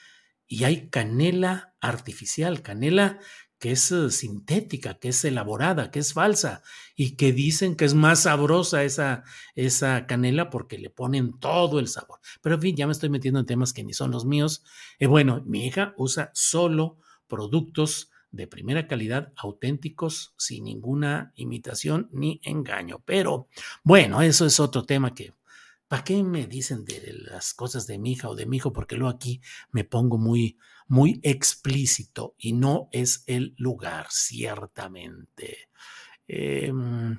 y 0.46 0.64
hay 0.64 0.88
canela 0.88 1.74
artificial, 1.80 2.62
canela 2.62 3.18
que 3.64 3.72
es 3.72 3.90
eh, 3.92 4.10
sintética, 4.10 4.98
que 4.98 5.08
es 5.08 5.24
elaborada, 5.24 5.90
que 5.90 5.98
es 5.98 6.12
falsa 6.12 6.62
y 6.96 7.16
que 7.16 7.32
dicen 7.32 7.76
que 7.76 7.86
es 7.86 7.94
más 7.94 8.24
sabrosa 8.24 8.84
esa, 8.84 9.24
esa 9.54 10.06
canela 10.06 10.50
porque 10.50 10.76
le 10.76 10.90
ponen 10.90 11.38
todo 11.38 11.78
el 11.78 11.88
sabor. 11.88 12.20
Pero 12.42 12.56
en 12.56 12.60
fin, 12.60 12.76
ya 12.76 12.86
me 12.86 12.92
estoy 12.92 13.08
metiendo 13.08 13.40
en 13.40 13.46
temas 13.46 13.72
que 13.72 13.82
ni 13.82 13.94
son 13.94 14.10
los 14.10 14.26
míos. 14.26 14.64
Eh, 14.98 15.06
bueno, 15.06 15.42
mi 15.46 15.66
hija 15.66 15.94
usa 15.96 16.30
solo 16.34 16.98
productos 17.26 18.10
de 18.34 18.46
primera 18.46 18.86
calidad, 18.86 19.32
auténticos, 19.36 20.34
sin 20.36 20.64
ninguna 20.64 21.32
imitación 21.36 22.08
ni 22.12 22.40
engaño. 22.44 23.02
Pero 23.04 23.48
bueno, 23.82 24.22
eso 24.22 24.46
es 24.46 24.60
otro 24.60 24.84
tema 24.84 25.14
que 25.14 25.32
¿Para 25.88 26.02
qué 26.02 26.22
me 26.22 26.46
dicen 26.46 26.84
de 26.84 27.12
las 27.30 27.52
cosas 27.54 27.86
de 27.86 27.98
mi 27.98 28.12
hija 28.12 28.28
o 28.28 28.34
de 28.34 28.46
mi 28.46 28.56
hijo? 28.56 28.72
Porque 28.72 28.96
luego 28.96 29.14
aquí 29.14 29.40
me 29.70 29.84
pongo 29.84 30.18
muy, 30.18 30.58
muy 30.88 31.20
explícito 31.22 32.34
y 32.38 32.52
no 32.52 32.88
es 32.90 33.22
el 33.26 33.54
lugar, 33.58 34.06
ciertamente. 34.10 35.68
Em, 36.26 37.18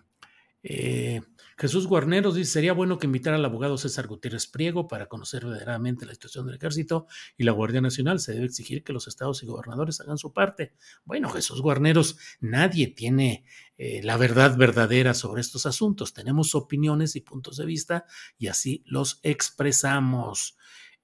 eh, 0.63 1.21
Jesús 1.57 1.87
Guarneros 1.87 2.35
dice, 2.35 2.51
sería 2.51 2.73
bueno 2.73 2.97
que 2.99 3.05
invitara 3.05 3.37
al 3.37 3.45
abogado 3.45 3.77
César 3.77 4.07
Gutiérrez 4.07 4.45
Priego 4.45 4.89
para 4.89 5.07
conocer 5.07 5.45
verdaderamente 5.45 6.05
la 6.05 6.11
situación 6.11 6.45
del 6.45 6.55
ejército 6.55 7.07
y 7.37 7.45
la 7.45 7.53
Guardia 7.53 7.79
Nacional. 7.79 8.19
Se 8.19 8.33
debe 8.33 8.45
exigir 8.45 8.83
que 8.83 8.91
los 8.91 9.07
estados 9.07 9.41
y 9.41 9.45
gobernadores 9.45 10.01
hagan 10.01 10.17
su 10.17 10.33
parte. 10.33 10.73
Bueno, 11.05 11.29
Jesús 11.29 11.61
Guarneros, 11.61 12.17
nadie 12.41 12.87
tiene 12.87 13.45
eh, 13.77 14.01
la 14.03 14.17
verdad 14.17 14.57
verdadera 14.57 15.13
sobre 15.13 15.39
estos 15.39 15.65
asuntos. 15.65 16.13
Tenemos 16.13 16.55
opiniones 16.55 17.15
y 17.15 17.21
puntos 17.21 17.55
de 17.55 17.65
vista 17.65 18.05
y 18.37 18.47
así 18.47 18.83
los 18.85 19.21
expresamos. 19.23 20.57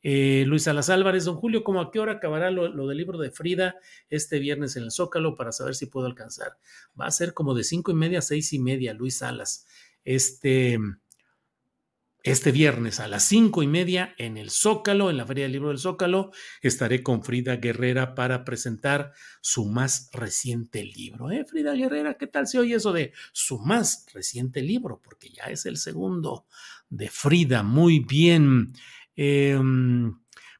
Eh, 0.04 0.44
Luis 0.48 0.68
Alas 0.68 0.90
Álvarez, 0.90 1.26
don 1.26 1.38
Julio, 1.38 1.64
¿cómo 1.64 1.80
a 1.80 1.92
qué 1.92 2.00
hora 2.00 2.14
acabará 2.14 2.52
lo, 2.52 2.68
lo, 2.68 2.88
del 2.88 2.98
libro 2.98 3.20
de 3.20 3.32
Frida 3.32 3.76
este 4.10 4.40
viernes 4.40 4.76
en 4.76 4.84
el 4.84 4.92
Zócalo 4.92 5.36
para 5.36 5.54
saber 5.54 5.76
si 5.76 5.86
puedo 5.86 6.08
alcanzar? 6.08 6.58
Va 7.00 7.06
a 7.06 7.12
ser 7.12 7.34
como 7.34 7.54
de 7.54 7.64
cinco 7.64 7.92
y 7.92 7.94
media 7.94 8.20
a 8.20 8.24
seis 8.24 8.52
y 8.52 8.60
media, 8.60 8.94
Luis 8.94 9.20
Salas 9.20 9.66
este, 10.04 10.78
este 12.24 12.52
viernes 12.52 13.00
a 13.00 13.08
las 13.08 13.24
cinco 13.28 13.64
y 13.64 13.68
media 13.68 14.14
en 14.18 14.38
el 14.38 14.52
Zócalo, 14.52 15.10
en 15.10 15.18
la 15.18 15.26
Feria 15.26 15.46
del 15.46 15.54
Libro 15.54 15.70
del 15.70 15.80
Zócalo, 15.80 16.32
estaré 16.62 17.02
con 17.02 17.24
Frida 17.24 17.56
Guerrera 17.56 18.14
para 18.14 18.44
presentar 18.46 19.14
su 19.42 19.66
más 19.66 20.10
reciente 20.14 20.84
libro. 20.84 21.32
¿Eh, 21.32 21.46
Frida 21.46 21.74
Guerrera? 21.74 22.16
¿Qué 22.16 22.28
tal 22.28 22.48
se 22.48 22.60
oye 22.60 22.76
eso 22.76 22.94
de 22.94 23.14
su 23.32 23.60
más 23.60 24.06
reciente 24.14 24.62
libro? 24.62 25.02
Porque 25.04 25.30
ya 25.30 25.46
es 25.46 25.66
el 25.66 25.78
segundo 25.78 26.46
de 26.90 27.10
Frida. 27.10 27.64
Muy 27.64 28.00
bien. 28.00 28.74
Eh, 29.16 29.60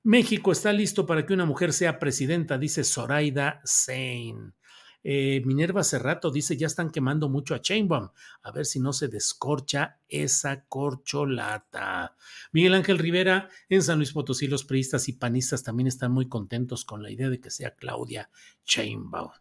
México 0.04 0.52
está 0.52 0.74
listo 0.74 1.06
para 1.06 1.26
que 1.26 1.34
una 1.34 1.46
mujer 1.46 1.74
sea 1.74 2.00
presidenta, 2.00 2.58
dice 2.58 2.84
Zoraida 2.84 3.62
Sein. 3.64 4.56
Eh, 5.04 5.42
Minerva 5.46 5.84
Cerrato 5.84 6.32
dice, 6.32 6.58
ya 6.58 6.68
están 6.68 6.92
quemando 6.92 7.30
mucho 7.30 7.56
a 7.56 7.62
Chainbaum. 7.62 8.10
A 8.44 8.52
ver 8.52 8.66
si 8.66 8.80
no 8.80 8.94
se 8.94 9.08
descorcha 9.08 10.00
esa 10.08 10.66
corcholata. 10.66 12.16
Miguel 12.52 12.74
Ángel 12.74 13.00
Rivera, 13.00 13.50
en 13.70 13.84
San 13.84 13.98
Luis 13.98 14.12
Potosí, 14.12 14.48
los 14.48 14.64
priistas 14.64 15.08
y 15.10 15.14
panistas 15.14 15.64
también 15.64 15.88
están 15.88 16.12
muy 16.12 16.28
contentos 16.28 16.86
con 16.86 17.02
la 17.04 17.12
idea 17.12 17.30
de 17.30 17.40
que 17.40 17.50
sea 17.50 17.76
Claudia 17.76 18.30
Chainbaum. 18.66 19.32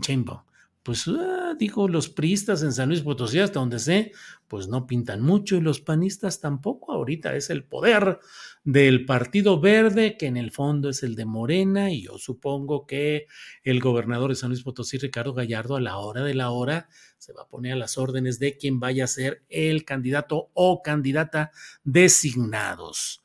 Chainbaum. 0.00 0.49
Pues 0.90 1.06
ah, 1.06 1.54
digo, 1.56 1.86
los 1.86 2.08
priistas 2.08 2.64
en 2.64 2.72
San 2.72 2.88
Luis 2.88 3.02
Potosí, 3.02 3.38
hasta 3.38 3.60
donde 3.60 3.78
sé, 3.78 4.10
pues 4.48 4.66
no 4.66 4.88
pintan 4.88 5.22
mucho 5.22 5.54
y 5.54 5.60
los 5.60 5.80
panistas 5.80 6.40
tampoco. 6.40 6.90
Ahorita 6.90 7.36
es 7.36 7.48
el 7.48 7.62
poder 7.62 8.18
del 8.64 9.04
Partido 9.04 9.60
Verde, 9.60 10.16
que 10.16 10.26
en 10.26 10.36
el 10.36 10.50
fondo 10.50 10.88
es 10.88 11.04
el 11.04 11.14
de 11.14 11.26
Morena, 11.26 11.92
y 11.92 12.02
yo 12.06 12.18
supongo 12.18 12.88
que 12.88 13.28
el 13.62 13.78
gobernador 13.78 14.30
de 14.30 14.34
San 14.34 14.48
Luis 14.48 14.64
Potosí, 14.64 14.98
Ricardo 14.98 15.32
Gallardo, 15.32 15.76
a 15.76 15.80
la 15.80 15.96
hora 15.96 16.24
de 16.24 16.34
la 16.34 16.50
hora, 16.50 16.88
se 17.18 17.32
va 17.32 17.42
a 17.42 17.48
poner 17.48 17.74
a 17.74 17.76
las 17.76 17.96
órdenes 17.96 18.40
de 18.40 18.56
quien 18.56 18.80
vaya 18.80 19.04
a 19.04 19.06
ser 19.06 19.44
el 19.48 19.84
candidato 19.84 20.50
o 20.54 20.82
candidata 20.82 21.52
designados. 21.84 23.22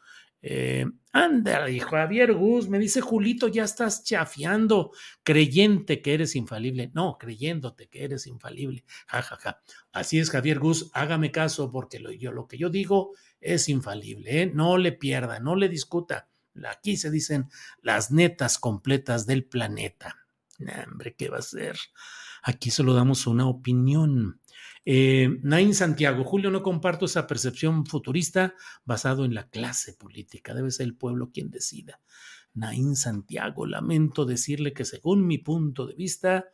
Eh, 0.48 0.86
anda, 1.12 1.72
y 1.72 1.80
Javier 1.80 2.32
Gus, 2.34 2.70
me 2.70 2.78
dice 2.78 3.02
Julito, 3.02 3.48
ya 3.48 3.64
estás 3.64 4.04
chafiando, 4.04 4.92
creyente 5.24 6.04
que 6.04 6.14
eres 6.14 6.36
infalible. 6.36 6.92
No, 6.94 7.18
creyéndote 7.18 7.88
que 7.88 8.04
eres 8.04 8.28
infalible. 8.28 8.86
Ja. 9.08 9.60
Así 9.92 10.20
es, 10.20 10.30
Javier 10.30 10.60
Gus, 10.60 10.92
hágame 10.94 11.32
caso 11.32 11.72
porque 11.72 12.00
lo, 12.00 12.12
yo, 12.12 12.32
lo 12.32 12.48
que 12.48 12.60
yo 12.60 12.70
digo 12.70 13.14
es 13.42 13.70
infalible. 13.70 14.44
¿eh? 14.44 14.52
No 14.54 14.78
le 14.78 14.92
pierda, 14.92 15.40
no 15.40 15.56
le 15.56 15.68
discuta. 15.68 16.30
Aquí 16.64 16.96
se 16.96 17.10
dicen 17.10 17.50
las 17.82 18.12
netas 18.12 18.60
completas 18.60 19.26
del 19.26 19.46
planeta. 19.46 20.28
hombre, 20.88 21.16
¿qué 21.16 21.28
va 21.30 21.40
a 21.40 21.42
ser? 21.42 21.76
Aquí 22.44 22.70
solo 22.70 22.94
damos 22.94 23.26
una 23.26 23.48
opinión. 23.48 24.42
Eh, 24.86 25.40
Nain 25.42 25.74
Santiago, 25.74 26.24
Julio, 26.24 26.52
no 26.52 26.62
comparto 26.62 27.06
esa 27.06 27.26
percepción 27.26 27.86
futurista 27.86 28.54
basado 28.86 29.26
en 29.26 29.34
la 29.34 29.50
clase 29.50 29.94
política. 29.94 30.54
Debe 30.54 30.72
ser 30.72 30.86
el 30.86 30.96
pueblo 30.96 31.32
quien 31.32 31.50
decida. 31.50 32.00
Nain 32.54 32.96
Santiago, 32.96 33.66
lamento 33.66 34.26
decirle 34.26 34.74
que 34.74 34.86
según 34.86 35.26
mi 35.26 35.40
punto 35.40 35.88
de 35.88 35.96
vista, 35.96 36.50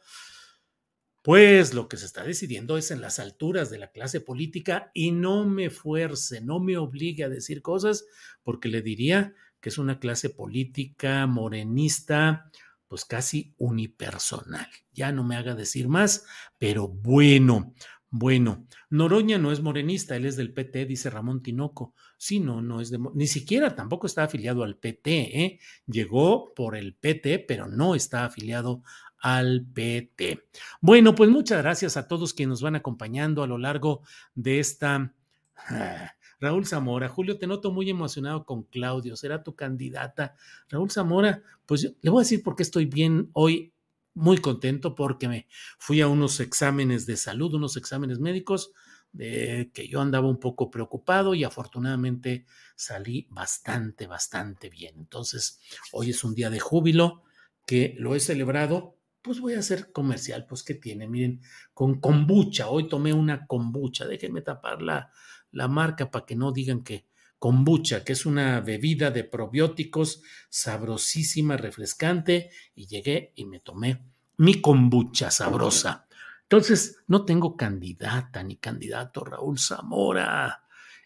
pues 1.22 1.74
lo 1.74 1.88
que 1.88 1.98
se 1.98 2.06
está 2.06 2.24
decidiendo 2.24 2.78
es 2.78 2.90
en 2.90 3.02
las 3.02 3.20
alturas 3.20 3.70
de 3.70 3.78
la 3.78 3.92
clase 3.92 4.22
política 4.22 4.90
y 4.94 5.12
no 5.12 5.46
me 5.46 5.70
fuerce, 5.70 6.42
no 6.42 6.60
me 6.60 6.78
obligue 6.78 7.24
a 7.24 7.30
decir 7.30 7.62
cosas 7.62 8.06
porque 8.42 8.70
le 8.70 8.82
diría 8.82 9.36
que 9.60 9.70
es 9.70 9.78
una 9.78 10.00
clase 10.00 10.32
política 10.32 11.28
morenista, 11.28 12.50
pues 12.88 13.06
casi 13.06 13.54
unipersonal. 13.58 14.68
Ya 14.92 15.12
no 15.12 15.24
me 15.24 15.36
haga 15.36 15.54
decir 15.54 15.88
más, 15.88 16.26
pero 16.58 16.88
bueno, 16.88 17.76
bueno, 18.12 18.68
Noroña 18.90 19.38
no 19.38 19.54
es 19.54 19.62
morenista, 19.62 20.18
él 20.18 20.26
es 20.26 20.36
del 20.36 20.54
PT, 20.54 20.86
dice 20.86 21.10
Ramón 21.10 21.42
Tinoco. 21.42 21.96
Sí, 22.18 22.42
no, 22.42 22.62
no 22.62 22.82
es 22.82 22.92
de, 22.92 23.00
ni 23.14 23.26
siquiera 23.26 23.74
tampoco 23.74 24.06
está 24.06 24.24
afiliado 24.24 24.64
al 24.64 24.78
PT, 24.78 25.44
¿eh? 25.44 25.60
Llegó 25.88 26.54
por 26.54 26.76
el 26.76 26.94
PT, 26.94 27.40
pero 27.40 27.68
no 27.68 27.96
está 27.96 28.26
afiliado 28.26 28.84
al 29.18 29.66
PT. 29.74 30.44
Bueno, 30.82 31.16
pues 31.16 31.30
muchas 31.30 31.62
gracias 31.62 31.96
a 31.96 32.08
todos 32.08 32.34
quienes 32.34 32.52
nos 32.52 32.62
van 32.62 32.76
acompañando 32.76 33.44
a 33.44 33.48
lo 33.48 33.58
largo 33.58 34.02
de 34.36 34.60
esta 34.60 35.14
Raúl 36.42 36.66
Zamora, 36.66 37.08
Julio, 37.08 37.38
te 37.38 37.48
noto 37.48 37.72
muy 37.72 37.90
emocionado 37.90 38.46
con 38.46 38.64
Claudio, 38.64 39.16
será 39.16 39.44
tu 39.44 39.56
candidata. 39.56 40.36
Raúl 40.70 40.92
Zamora, 40.92 41.42
pues 41.66 41.96
le 42.02 42.10
voy 42.10 42.22
a 42.22 42.26
decir 42.26 42.44
por 42.44 42.56
qué 42.56 42.64
estoy 42.64 42.86
bien 42.86 43.30
hoy, 43.34 43.74
muy 44.14 44.38
contento 44.38 44.96
porque 44.96 45.28
me 45.28 45.48
fui 45.80 46.02
a 46.02 46.08
unos 46.08 46.40
exámenes 46.40 47.06
de 47.06 47.18
salud, 47.18 47.54
unos 47.54 47.78
exámenes 47.78 48.20
médicos, 48.20 48.72
de 49.12 49.72
que 49.74 49.88
yo 49.88 50.00
andaba 50.00 50.30
un 50.30 50.40
poco 50.40 50.72
preocupado 50.72 51.36
y 51.36 51.44
afortunadamente 51.44 52.46
salí 52.76 53.28
bastante, 53.30 54.08
bastante 54.08 54.70
bien. 54.70 54.96
Entonces, 54.98 55.60
hoy 55.92 56.12
es 56.12 56.24
un 56.24 56.34
día 56.34 56.50
de 56.50 56.60
júbilo 56.60 57.24
que 57.66 57.96
lo 57.98 58.16
he 58.16 58.20
celebrado 58.20 58.98
pues 59.22 59.40
voy 59.40 59.54
a 59.54 59.60
hacer 59.60 59.92
comercial, 59.92 60.46
pues 60.48 60.64
que 60.64 60.74
tiene, 60.74 61.08
miren, 61.08 61.42
con 61.74 62.00
kombucha, 62.00 62.70
hoy 62.70 62.88
tomé 62.88 63.14
una 63.14 63.46
kombucha, 63.46 64.08
déjenme 64.08 64.42
tapar 64.42 64.82
la, 64.82 65.12
la 65.52 65.68
marca 65.68 66.10
para 66.10 66.26
que 66.26 66.36
no 66.36 66.52
digan 66.52 66.84
que 66.84 67.06
kombucha, 67.42 68.04
que 68.04 68.14
es 68.14 68.28
una 68.28 68.62
bebida 68.62 69.10
de 69.10 69.24
probióticos 69.24 70.22
sabrosísima, 70.48 71.58
refrescante, 71.58 72.52
y 72.76 72.86
llegué 72.86 73.34
y 73.36 73.46
me 73.46 73.60
tomé 73.60 74.04
mi 74.38 74.62
kombucha 74.62 75.32
sabrosa. 75.32 76.06
Entonces, 76.44 76.98
no 77.08 77.26
tengo 77.26 77.58
candidata 77.58 78.44
ni 78.44 78.58
candidato 78.58 79.24
Raúl 79.24 79.58
Zamora. 79.58 80.66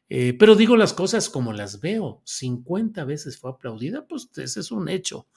Eh, 0.10 0.34
pero 0.38 0.56
digo 0.56 0.76
las 0.76 0.92
cosas 0.92 1.30
como 1.30 1.54
las 1.54 1.80
veo. 1.80 2.22
50 2.26 3.06
veces 3.06 3.38
fue 3.38 3.52
aplaudida, 3.52 4.06
pues 4.06 4.28
ese 4.36 4.60
es 4.60 4.72
un 4.72 4.90
hecho. 4.90 5.30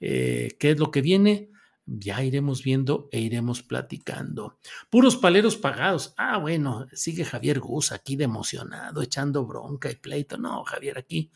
Eh, 0.00 0.56
¿Qué 0.58 0.70
es 0.70 0.78
lo 0.78 0.90
que 0.90 1.02
viene? 1.02 1.50
Ya 1.86 2.22
iremos 2.24 2.64
viendo 2.64 3.08
e 3.12 3.20
iremos 3.20 3.62
platicando. 3.62 4.58
Puros 4.90 5.16
paleros 5.16 5.56
pagados. 5.56 6.14
Ah, 6.16 6.36
bueno, 6.38 6.88
sigue 6.92 7.24
Javier 7.24 7.60
Gus 7.60 7.92
aquí 7.92 8.16
de 8.16 8.24
emocionado, 8.24 9.02
echando 9.02 9.46
bronca 9.46 9.88
y 9.90 9.94
pleito. 9.94 10.36
No, 10.36 10.64
Javier, 10.64 10.98
aquí 10.98 11.30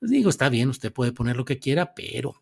digo, 0.00 0.30
está 0.30 0.48
bien, 0.48 0.68
usted 0.68 0.92
puede 0.92 1.12
poner 1.12 1.36
lo 1.36 1.44
que 1.44 1.58
quiera, 1.58 1.92
pero. 1.94 2.34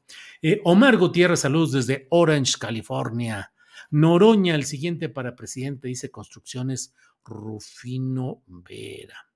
Eh, 0.43 0.61
Omar 0.65 0.99
Gutiérrez, 0.99 1.41
saludos 1.41 1.73
desde 1.73 2.07
Orange, 2.11 2.55
California. 2.59 3.53
Noroña, 3.91 4.55
el 4.55 4.65
siguiente 4.65 5.09
para 5.09 5.35
presidente, 5.35 5.89
dice 5.89 6.11
Construcciones 6.11 6.95
Rufino 7.25 8.43
Vera. 8.47 9.29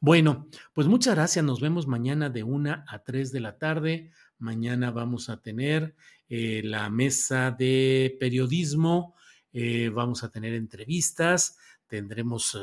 Bueno, 0.00 0.48
pues 0.72 0.86
muchas 0.86 1.14
gracias. 1.14 1.44
Nos 1.44 1.60
vemos 1.60 1.86
mañana 1.86 2.28
de 2.28 2.42
una 2.42 2.84
a 2.88 3.02
tres 3.02 3.32
de 3.32 3.40
la 3.40 3.58
tarde. 3.58 4.10
Mañana 4.38 4.90
vamos 4.90 5.28
a 5.30 5.40
tener 5.40 5.94
eh, 6.28 6.60
la 6.64 6.90
mesa 6.90 7.50
de 7.50 8.16
periodismo, 8.20 9.14
eh, 9.52 9.88
vamos 9.88 10.24
a 10.24 10.30
tener 10.30 10.54
entrevistas, 10.54 11.58
tendremos 11.86 12.58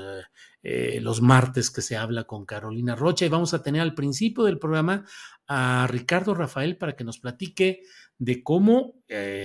eh, 0.62 1.00
los 1.02 1.22
martes 1.22 1.72
que 1.72 1.82
se 1.82 1.96
habla 1.96 2.26
con 2.26 2.46
Carolina 2.46 2.96
Rocha 2.96 3.26
y 3.26 3.30
vamos 3.30 3.54
a 3.54 3.64
tener 3.64 3.82
al 3.82 3.96
principio 3.96 4.44
del 4.44 4.60
programa 4.60 5.06
a 5.48 5.88
Ricardo 5.90 6.36
Rafael 6.36 6.78
para 6.78 6.96
que 6.96 7.04
nos 7.04 7.20
platique 7.20 7.84
de 8.18 8.44
cómo 8.44 8.96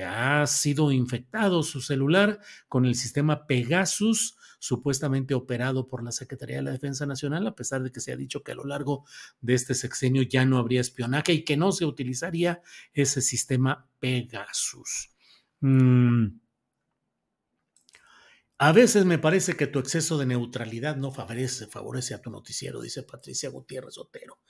ha 0.04 0.46
sido 0.46 0.92
infectado 0.92 1.62
su 1.62 1.80
celular 1.80 2.40
con 2.68 2.86
el 2.86 2.94
sistema 2.94 3.46
Pegasus 3.46 4.37
supuestamente 4.58 5.34
operado 5.34 5.88
por 5.88 6.02
la 6.02 6.12
Secretaría 6.12 6.56
de 6.56 6.62
la 6.62 6.72
Defensa 6.72 7.06
Nacional, 7.06 7.46
a 7.46 7.54
pesar 7.54 7.82
de 7.82 7.92
que 7.92 8.00
se 8.00 8.12
ha 8.12 8.16
dicho 8.16 8.42
que 8.42 8.52
a 8.52 8.56
lo 8.56 8.64
largo 8.64 9.04
de 9.40 9.54
este 9.54 9.74
sexenio 9.74 10.22
ya 10.22 10.44
no 10.44 10.58
habría 10.58 10.80
espionaje 10.80 11.32
y 11.32 11.44
que 11.44 11.56
no 11.56 11.72
se 11.72 11.84
utilizaría 11.84 12.62
ese 12.92 13.22
sistema 13.22 13.88
Pegasus. 14.00 15.10
Mm. 15.60 16.40
A 18.60 18.72
veces 18.72 19.04
me 19.04 19.18
parece 19.18 19.56
que 19.56 19.68
tu 19.68 19.78
exceso 19.78 20.18
de 20.18 20.26
neutralidad 20.26 20.96
no 20.96 21.12
favorece, 21.12 22.14
a 22.14 22.20
tu 22.20 22.30
noticiero, 22.30 22.80
dice 22.80 23.04
Patricia 23.04 23.50
Gutiérrez 23.50 23.98
Otero. 23.98 24.40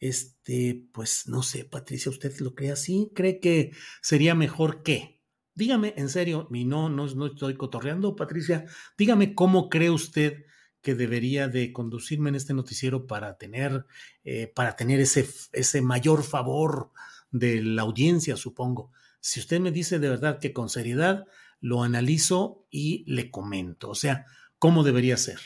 Este, 0.00 0.84
pues 0.92 1.28
no 1.28 1.44
sé, 1.44 1.64
Patricia, 1.64 2.10
¿usted 2.10 2.36
lo 2.40 2.54
cree 2.56 2.72
así? 2.72 3.12
¿Cree 3.14 3.38
que 3.38 3.70
sería 4.02 4.34
mejor 4.34 4.82
que 4.82 5.15
Dígame, 5.56 5.94
en 5.96 6.10
serio, 6.10 6.48
y 6.52 6.66
no, 6.66 6.90
no, 6.90 7.06
no 7.06 7.26
estoy 7.26 7.56
cotorreando, 7.56 8.14
Patricia, 8.14 8.66
dígame 8.98 9.34
cómo 9.34 9.70
cree 9.70 9.90
usted 9.90 10.44
que 10.82 10.94
debería 10.94 11.48
de 11.48 11.72
conducirme 11.72 12.28
en 12.28 12.34
este 12.34 12.52
noticiero 12.52 13.06
para 13.06 13.38
tener, 13.38 13.86
eh, 14.22 14.52
para 14.54 14.76
tener 14.76 15.00
ese, 15.00 15.26
ese 15.52 15.80
mayor 15.80 16.22
favor 16.22 16.92
de 17.30 17.62
la 17.62 17.82
audiencia, 17.82 18.36
supongo. 18.36 18.92
Si 19.18 19.40
usted 19.40 19.58
me 19.58 19.72
dice 19.72 19.98
de 19.98 20.10
verdad 20.10 20.38
que 20.38 20.52
con 20.52 20.68
seriedad, 20.68 21.26
lo 21.60 21.82
analizo 21.82 22.66
y 22.70 23.04
le 23.10 23.30
comento. 23.30 23.88
O 23.88 23.94
sea, 23.94 24.26
¿cómo 24.58 24.84
debería 24.84 25.16
ser? 25.16 25.40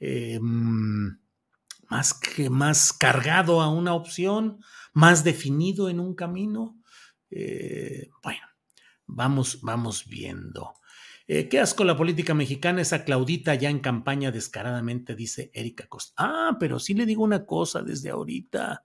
Eh, 0.00 0.38
mm, 0.40 1.18
más 1.90 2.14
que 2.14 2.48
más 2.48 2.92
cargado 2.94 3.60
a 3.60 3.68
una 3.68 3.94
opción, 3.94 4.58
más 4.94 5.24
definido 5.24 5.90
en 5.90 6.00
un 6.00 6.14
camino. 6.14 6.80
Eh, 7.30 8.08
bueno, 8.22 8.40
Vamos, 9.06 9.60
vamos 9.62 10.06
viendo. 10.06 10.74
Eh, 11.28 11.48
qué 11.48 11.60
asco 11.60 11.84
la 11.84 11.96
política 11.96 12.34
mexicana, 12.34 12.82
esa 12.82 13.04
Claudita 13.04 13.54
ya 13.54 13.70
en 13.70 13.78
campaña 13.78 14.30
descaradamente, 14.30 15.14
dice 15.14 15.50
Erika 15.54 15.86
Costa. 15.86 16.12
Ah, 16.16 16.56
pero 16.58 16.78
sí 16.78 16.94
le 16.94 17.06
digo 17.06 17.22
una 17.22 17.46
cosa 17.46 17.82
desde 17.82 18.10
ahorita. 18.10 18.84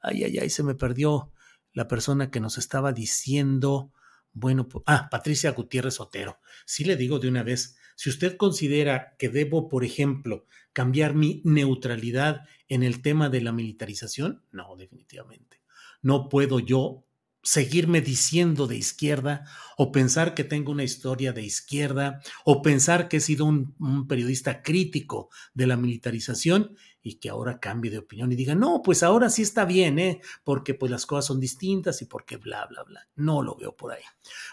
Ay, 0.00 0.24
ay, 0.24 0.38
ay, 0.38 0.50
se 0.50 0.62
me 0.62 0.74
perdió 0.74 1.32
la 1.72 1.88
persona 1.88 2.30
que 2.30 2.40
nos 2.40 2.58
estaba 2.58 2.92
diciendo. 2.92 3.92
Bueno, 4.32 4.68
ah, 4.86 5.08
Patricia 5.10 5.52
Gutiérrez 5.52 6.00
Otero. 6.00 6.38
Sí 6.66 6.84
le 6.84 6.96
digo 6.96 7.18
de 7.18 7.28
una 7.28 7.42
vez, 7.42 7.76
si 7.96 8.10
usted 8.10 8.36
considera 8.36 9.16
que 9.18 9.28
debo, 9.28 9.68
por 9.68 9.84
ejemplo, 9.84 10.46
cambiar 10.72 11.14
mi 11.14 11.40
neutralidad 11.44 12.42
en 12.68 12.82
el 12.82 13.00
tema 13.00 13.28
de 13.28 13.40
la 13.40 13.52
militarización, 13.52 14.44
no, 14.50 14.76
definitivamente. 14.76 15.62
No 16.02 16.28
puedo 16.28 16.58
yo 16.58 17.06
seguirme 17.44 18.00
diciendo 18.00 18.66
de 18.66 18.76
izquierda 18.76 19.44
o 19.76 19.92
pensar 19.92 20.34
que 20.34 20.44
tengo 20.44 20.72
una 20.72 20.82
historia 20.82 21.32
de 21.32 21.42
izquierda 21.42 22.20
o 22.44 22.62
pensar 22.62 23.08
que 23.08 23.18
he 23.18 23.20
sido 23.20 23.44
un, 23.44 24.06
periodista 24.08 24.62
crítico 24.62 25.28
de 25.52 25.66
la 25.66 25.76
militarización 25.76 26.74
y 27.02 27.16
que 27.16 27.28
ahora 27.28 27.60
cambie 27.60 27.90
de 27.90 27.98
opinión 27.98 28.32
y 28.32 28.36
diga, 28.36 28.54
no, 28.54 28.80
pues 28.82 29.02
ahora 29.02 29.28
sí 29.28 29.42
está 29.42 29.66
bien, 29.66 29.98
¿eh? 29.98 30.22
Porque 30.42 30.72
pues 30.72 30.90
las 30.90 31.04
cosas 31.04 31.26
son 31.26 31.38
distintas 31.38 32.00
y 32.00 32.06
porque 32.06 32.38
bla, 32.38 32.64
bla, 32.66 32.82
bla. 32.82 33.06
No 33.14 33.42
lo 33.42 33.56
veo 33.56 33.76
por 33.76 33.92
ahí. 33.92 34.02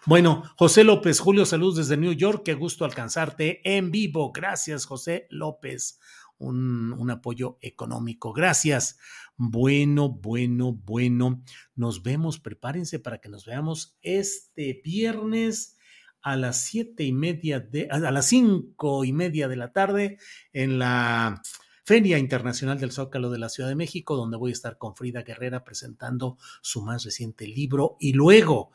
Bueno, 0.06 0.44
José 0.58 0.84
López, 0.84 1.22
Julio, 1.22 1.46
saludos 1.46 1.78
desde 1.78 1.96
New 1.96 2.12
York. 2.12 2.42
Qué 2.44 2.54
gusto 2.54 2.84
alcanzarte 2.84 3.62
en 3.64 3.90
vivo. 3.90 4.34
Gracias, 4.34 4.86
José 4.86 5.28
López. 5.30 5.98
Un, 6.42 7.12
apoyo 7.12 7.58
económico. 7.62 8.34
Gracias. 8.34 8.98
Bueno, 9.38 10.10
bueno, 10.10 10.74
bueno. 10.74 11.44
Nos 11.76 12.04
vemos. 12.04 12.40
Prepárense 12.40 13.00
para 13.00 13.20
que 13.20 13.30
nos 13.30 13.46
veamos 13.46 13.98
este 14.02 14.82
viernes 14.84 15.78
a 16.22 16.36
las 16.36 16.62
siete 16.62 17.04
y 17.04 17.14
media 17.14 17.60
de, 17.60 17.88
a 17.90 18.00
las 18.12 18.28
cinco 18.28 19.06
y 19.06 19.14
media 19.14 19.48
de 19.48 19.56
la 19.56 19.72
tarde 19.72 20.18
en 20.54 20.80
la 20.80 21.42
Feria 21.84 22.18
Internacional 22.18 22.80
del 22.80 22.92
Zócalo 22.92 23.30
de 23.30 23.40
la 23.40 23.50
Ciudad 23.50 23.70
de 23.70 23.76
México, 23.76 24.16
donde 24.16 24.38
voy 24.38 24.52
a 24.52 24.54
estar 24.54 24.78
con 24.78 24.96
Frida 24.96 25.24
Guerrera 25.24 25.64
presentando 25.64 26.38
su 26.62 26.84
más 26.84 27.04
reciente 27.04 27.48
libro. 27.48 27.98
Y 28.00 28.14
luego, 28.14 28.72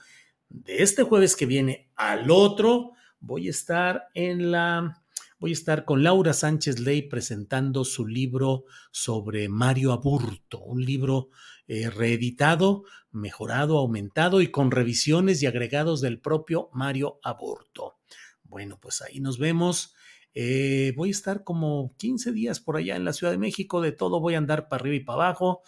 de 0.49 0.83
este 0.83 1.03
jueves 1.03 1.37
que 1.37 1.47
viene 1.47 1.91
al 1.97 2.31
otro, 2.31 2.93
voy 3.21 3.49
a 3.49 3.51
estar 3.51 4.09
en 4.15 4.51
la 4.51 5.03
voy 5.39 5.51
a 5.51 5.55
estar 5.55 5.85
con 5.85 6.03
Laura 6.03 6.33
Sánchez 6.33 6.81
Ley 6.81 7.03
presentando 7.03 7.85
su 7.85 8.07
libro 8.07 8.65
sobre 8.91 9.49
Mario 9.49 9.93
Aburto, 9.93 10.61
un 10.61 10.85
libro 10.85 11.29
eh, 11.67 11.91
reeditado, 11.91 12.85
mejorado, 13.11 13.79
aumentado 13.79 14.41
y 14.41 14.51
con 14.51 14.71
revisiones 14.71 15.43
y 15.43 15.47
agregados 15.47 16.01
del 16.01 16.21
propio 16.21 16.71
Mario 16.73 17.19
Aburto. 17.23 17.99
Bueno, 18.45 18.79
pues 18.81 19.03
ahí 19.03 19.21
nos 19.21 19.39
vemos. 19.39 19.95
Eh, 20.33 20.93
voy 20.97 21.09
a 21.09 21.13
estar 21.13 21.45
como 21.45 21.95
15 21.97 22.33
días 22.33 22.61
por 22.61 22.77
allá 22.77 22.97
en 22.97 23.05
la 23.05 23.13
Ciudad 23.13 23.33
de 23.33 23.39
México, 23.39 23.81
de 23.81 23.93
todo 23.93 24.21
voy 24.21 24.35
a 24.35 24.39
andar 24.39 24.69
para 24.69 24.81
arriba 24.83 24.97
y 24.97 25.01
para 25.01 25.25
abajo. 25.25 25.63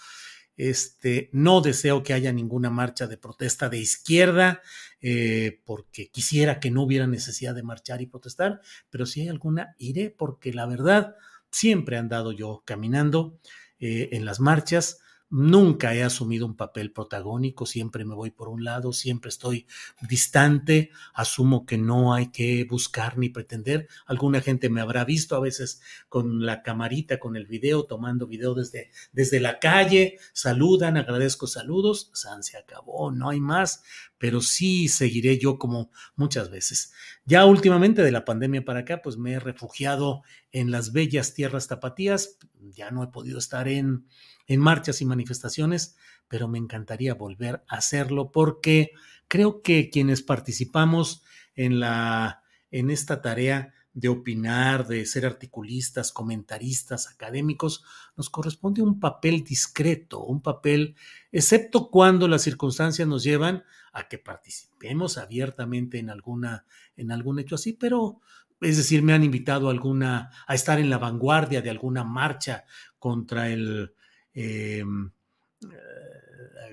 Este, 0.59 1.31
no 1.33 1.61
deseo 1.61 2.03
que 2.03 2.13
haya 2.13 2.33
ninguna 2.33 2.69
marcha 2.69 3.07
de 3.07 3.17
protesta 3.17 3.69
de 3.69 3.79
izquierda, 3.79 4.61
eh, 5.01 5.63
porque 5.65 6.11
quisiera 6.11 6.59
que 6.59 6.73
no 6.73 6.83
hubiera 6.83 7.07
necesidad 7.07 7.55
de 7.55 7.63
marchar 7.63 8.03
y 8.03 8.07
protestar, 8.07 8.61
pero 8.91 9.07
si 9.07 9.23
hay 9.23 9.29
alguna, 9.29 9.77
iré, 9.79 10.11
porque 10.11 10.53
la 10.53 10.67
verdad, 10.67 11.15
siempre 11.51 11.97
he 11.97 11.99
andado 12.01 12.33
yo 12.33 12.65
caminando 12.67 13.39
eh, 13.79 14.09
en 14.13 14.25
las 14.25 14.41
marchas, 14.41 14.99
Nunca 15.31 15.95
he 15.95 16.03
asumido 16.03 16.47
un 16.47 16.57
papel 16.57 16.91
protagónico, 16.91 17.67
siempre 17.67 18.07
me 18.07 18.15
voy 18.15 18.31
por 18.31 18.49
un 18.49 18.65
lado, 18.65 18.95
siempre 18.95 19.29
estoy 19.29 19.67
distante, 20.09 20.91
asumo 21.13 21.67
que 21.67 21.77
no 21.77 22.15
hay 22.15 22.31
que 22.31 22.65
buscar 22.65 23.19
ni 23.19 23.29
pretender. 23.29 23.89
Alguna 24.07 24.41
gente 24.41 24.71
me 24.71 24.81
habrá 24.81 25.05
visto 25.05 25.37
a 25.37 25.41
veces 25.41 25.83
con 26.09 26.47
la 26.47 26.63
camarita, 26.63 27.19
con 27.19 27.37
el 27.37 27.47
video, 27.47 27.85
tomando 27.85 28.27
video 28.27 28.55
desde, 28.55 28.91
desde 29.13 29.39
la 29.39 29.59
calle, 29.59 30.17
saludan, 30.33 30.97
agradezco 30.97 31.47
saludos, 31.47 32.11
San 32.15 32.43
se 32.43 32.57
acabó, 32.57 33.11
no 33.11 33.29
hay 33.29 33.41
más, 33.41 33.83
pero 34.17 34.41
sí 34.41 34.89
seguiré 34.89 35.39
yo 35.39 35.59
como 35.59 35.91
muchas 36.17 36.51
veces. 36.51 36.95
Ya 37.27 37.45
últimamente 37.45 38.03
de 38.03 38.13
la 38.13 38.25
pandemia 38.25 38.65
para 38.65 38.81
acá, 38.81 39.03
pues 39.03 39.19
me 39.19 39.33
he 39.33 39.41
refugiado 39.41 40.23
en 40.53 40.71
las 40.71 40.93
bellas 40.93 41.35
tierras 41.35 41.69
tapatías, 41.69 42.39
ya 42.71 42.91
no 42.91 43.05
he 43.05 43.09
podido 43.09 43.39
estar 43.39 43.69
en 43.69 44.07
en 44.49 44.61
marchas 44.61 45.01
y 45.01 45.05
manifestaciones, 45.05 45.97
pero 46.27 46.49
me 46.49 46.59
encantaría 46.59 47.15
volver 47.15 47.63
a 47.69 47.77
hacerlo 47.77 48.33
porque 48.33 48.91
creo 49.29 49.63
que 49.63 49.91
quienes 49.91 50.23
participamos 50.23 51.23
en 51.55 51.79
la 51.79 52.43
en 52.71 52.91
esta 52.91 53.23
tarea 53.23 53.73
de 53.95 54.09
opinar, 54.09 54.87
de 54.87 55.05
ser 55.07 55.27
articulistas, 55.27 56.13
comentaristas, 56.13 57.09
académicos, 57.09 57.83
nos 58.17 58.31
corresponde 58.31 58.83
un 58.83 59.01
papel 59.01 59.43
discreto, 59.43 60.23
un 60.23 60.41
papel, 60.41 60.95
excepto 61.33 61.91
cuando 61.91 62.29
las 62.29 62.43
circunstancias 62.43 63.09
nos 63.09 63.25
llevan 63.25 63.65
a 63.93 64.07
que 64.07 64.19
participemos 64.19 65.19
abiertamente 65.19 65.99
en 65.99 66.11
alguna, 66.11 66.65
en 66.97 67.11
algún 67.11 67.39
hecho 67.39 67.57
así, 67.57 67.73
pero 67.73 68.21
es 68.61 68.77
decir, 68.77 69.03
me 69.03 69.15
han 69.15 69.25
invitado 69.25 69.69
a 69.69 69.73
alguna, 69.73 70.31
a 70.47 70.55
estar 70.55 70.79
en 70.79 70.91
la 70.91 70.99
vanguardia 70.99 71.63
de 71.63 71.71
alguna 71.71 72.05
marcha 72.05 72.65
contra 72.99 73.49
el, 73.49 73.95
eh, 74.41 74.85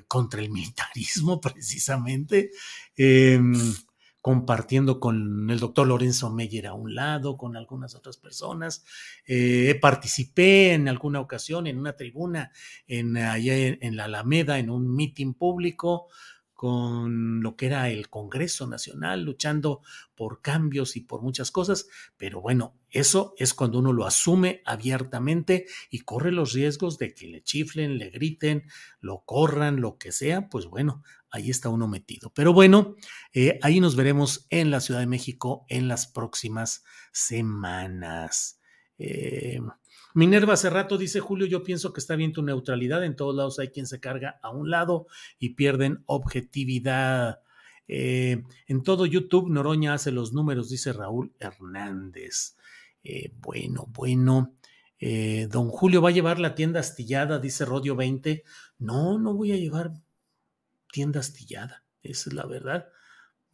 contra 0.07 0.39
el 0.41 0.51
militarismo 0.51 1.41
precisamente, 1.41 2.51
em, 2.95 3.55
compartiendo 4.21 4.99
con 4.99 5.49
el 5.49 5.59
doctor 5.59 5.87
Lorenzo 5.87 6.31
Meyer 6.31 6.67
a 6.67 6.73
un 6.73 6.93
lado, 6.93 7.37
con 7.37 7.55
algunas 7.55 7.95
otras 7.95 8.17
personas. 8.17 8.83
Eh, 9.27 9.77
participé 9.81 10.73
en 10.73 10.87
alguna 10.87 11.19
ocasión 11.19 11.65
en 11.65 11.79
una 11.79 11.95
tribuna 11.95 12.51
en, 12.87 13.17
allá 13.17 13.55
en, 13.55 13.95
la 13.95 14.05
Alameda, 14.05 14.59
en 14.59 14.69
un 14.69 14.95
mitin 14.95 15.33
público, 15.33 16.07
con 16.55 17.41
lo 17.41 17.57
que 17.57 17.65
era 17.67 17.89
el 17.89 18.09
Congreso 18.09 18.65
Nacional, 18.65 19.23
luchando 19.23 19.81
por 20.15 20.41
cambios 20.41 20.95
y 20.95 21.01
por 21.01 21.21
muchas 21.21 21.51
cosas, 21.51 21.87
pero 22.17 22.41
bueno, 22.41 22.79
eso 22.89 23.35
es 23.37 23.53
cuando 23.53 23.79
uno 23.79 23.91
lo 23.91 24.05
asume 24.05 24.61
abiertamente 24.65 25.65
y 25.89 25.99
corre 25.99 26.31
los 26.31 26.53
riesgos 26.53 26.97
de 26.97 27.13
que 27.13 27.27
le 27.27 27.43
chiflen, 27.43 27.97
le 27.97 28.09
griten, 28.09 28.63
lo 29.01 29.23
corran, 29.25 29.81
lo 29.81 29.97
que 29.97 30.13
sea, 30.13 30.47
pues 30.47 30.65
bueno, 30.65 31.03
ahí 31.29 31.49
está 31.49 31.67
uno 31.67 31.89
metido. 31.89 32.31
Pero 32.33 32.53
bueno, 32.53 32.95
eh, 33.33 33.59
ahí 33.61 33.81
nos 33.81 33.97
veremos 33.97 34.47
en 34.49 34.71
la 34.71 34.79
Ciudad 34.79 35.01
de 35.01 35.07
México 35.07 35.65
en 35.67 35.89
las 35.89 36.07
próximas 36.07 36.85
semanas. 37.11 38.61
Eh, 38.97 39.59
Minerva 40.13 40.53
hace 40.53 40.69
rato 40.69 40.97
dice 40.97 41.19
Julio, 41.19 41.45
yo 41.45 41.63
pienso 41.63 41.91
que 41.91 41.99
está 41.99 42.15
bien 42.15 42.31
tu 42.31 42.41
neutralidad, 42.41 43.03
en 43.03 43.15
todos 43.15 43.35
lados 43.35 43.59
hay 43.59 43.69
quien 43.69 43.87
se 43.87 43.99
carga 43.99 44.39
a 44.41 44.49
un 44.49 44.69
lado 44.69 45.07
y 45.39 45.55
pierden 45.55 46.03
objetividad. 46.05 47.41
Eh, 47.87 48.43
en 48.67 48.83
todo 48.83 49.05
YouTube 49.05 49.49
Noroña 49.49 49.93
hace 49.93 50.11
los 50.11 50.33
números, 50.33 50.69
dice 50.69 50.93
Raúl 50.93 51.33
Hernández. 51.39 52.55
Eh, 53.03 53.33
bueno, 53.39 53.87
bueno. 53.89 54.55
Don 55.49 55.69
Julio 55.69 56.01
va 56.01 56.09
a 56.09 56.13
llevar 56.13 56.39
la 56.39 56.55
tienda 56.55 56.79
astillada, 56.79 57.37
dice 57.37 57.63
Rodio 57.63 57.95
20. 57.95 58.43
No, 58.79 59.19
no 59.19 59.35
voy 59.35 59.51
a 59.51 59.57
llevar 59.57 59.91
tienda 60.91 61.19
astillada, 61.19 61.83
esa 62.01 62.29
es 62.29 62.33
la 62.33 62.47
verdad. 62.47 62.87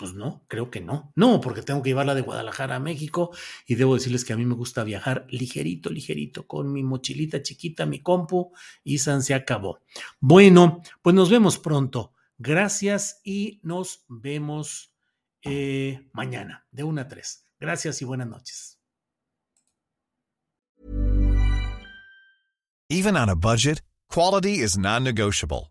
Pues 0.01 0.15
no, 0.15 0.43
creo 0.47 0.71
que 0.71 0.81
no. 0.81 1.13
No, 1.15 1.39
porque 1.41 1.61
tengo 1.61 1.83
que 1.83 1.91
llevarla 1.91 2.15
de 2.15 2.21
Guadalajara 2.21 2.77
a 2.77 2.79
México 2.79 3.29
y 3.67 3.75
debo 3.75 3.93
decirles 3.93 4.25
que 4.25 4.33
a 4.33 4.35
mí 4.35 4.47
me 4.47 4.55
gusta 4.55 4.83
viajar 4.83 5.27
ligerito, 5.29 5.91
ligerito, 5.91 6.47
con 6.47 6.73
mi 6.73 6.81
mochilita 6.81 7.43
chiquita, 7.43 7.85
mi 7.85 8.01
compu 8.01 8.51
y 8.83 8.97
San 8.97 9.21
se 9.21 9.35
acabó. 9.35 9.77
Bueno, 10.19 10.81
pues 11.03 11.13
nos 11.15 11.29
vemos 11.29 11.59
pronto. 11.59 12.15
Gracias 12.39 13.21
y 13.23 13.59
nos 13.61 14.03
vemos 14.07 14.95
eh, 15.43 16.09
mañana 16.13 16.65
de 16.71 16.83
1 16.83 17.01
a 17.01 17.07
3. 17.07 17.45
Gracias 17.59 18.01
y 18.01 18.05
buenas 18.05 18.27
noches. 18.27 18.79
Even 22.89 23.15
on 23.15 23.29
a 23.29 23.35
budget, 23.35 23.83
quality 24.09 24.63
is 24.63 24.79
non-negotiable. 24.79 25.70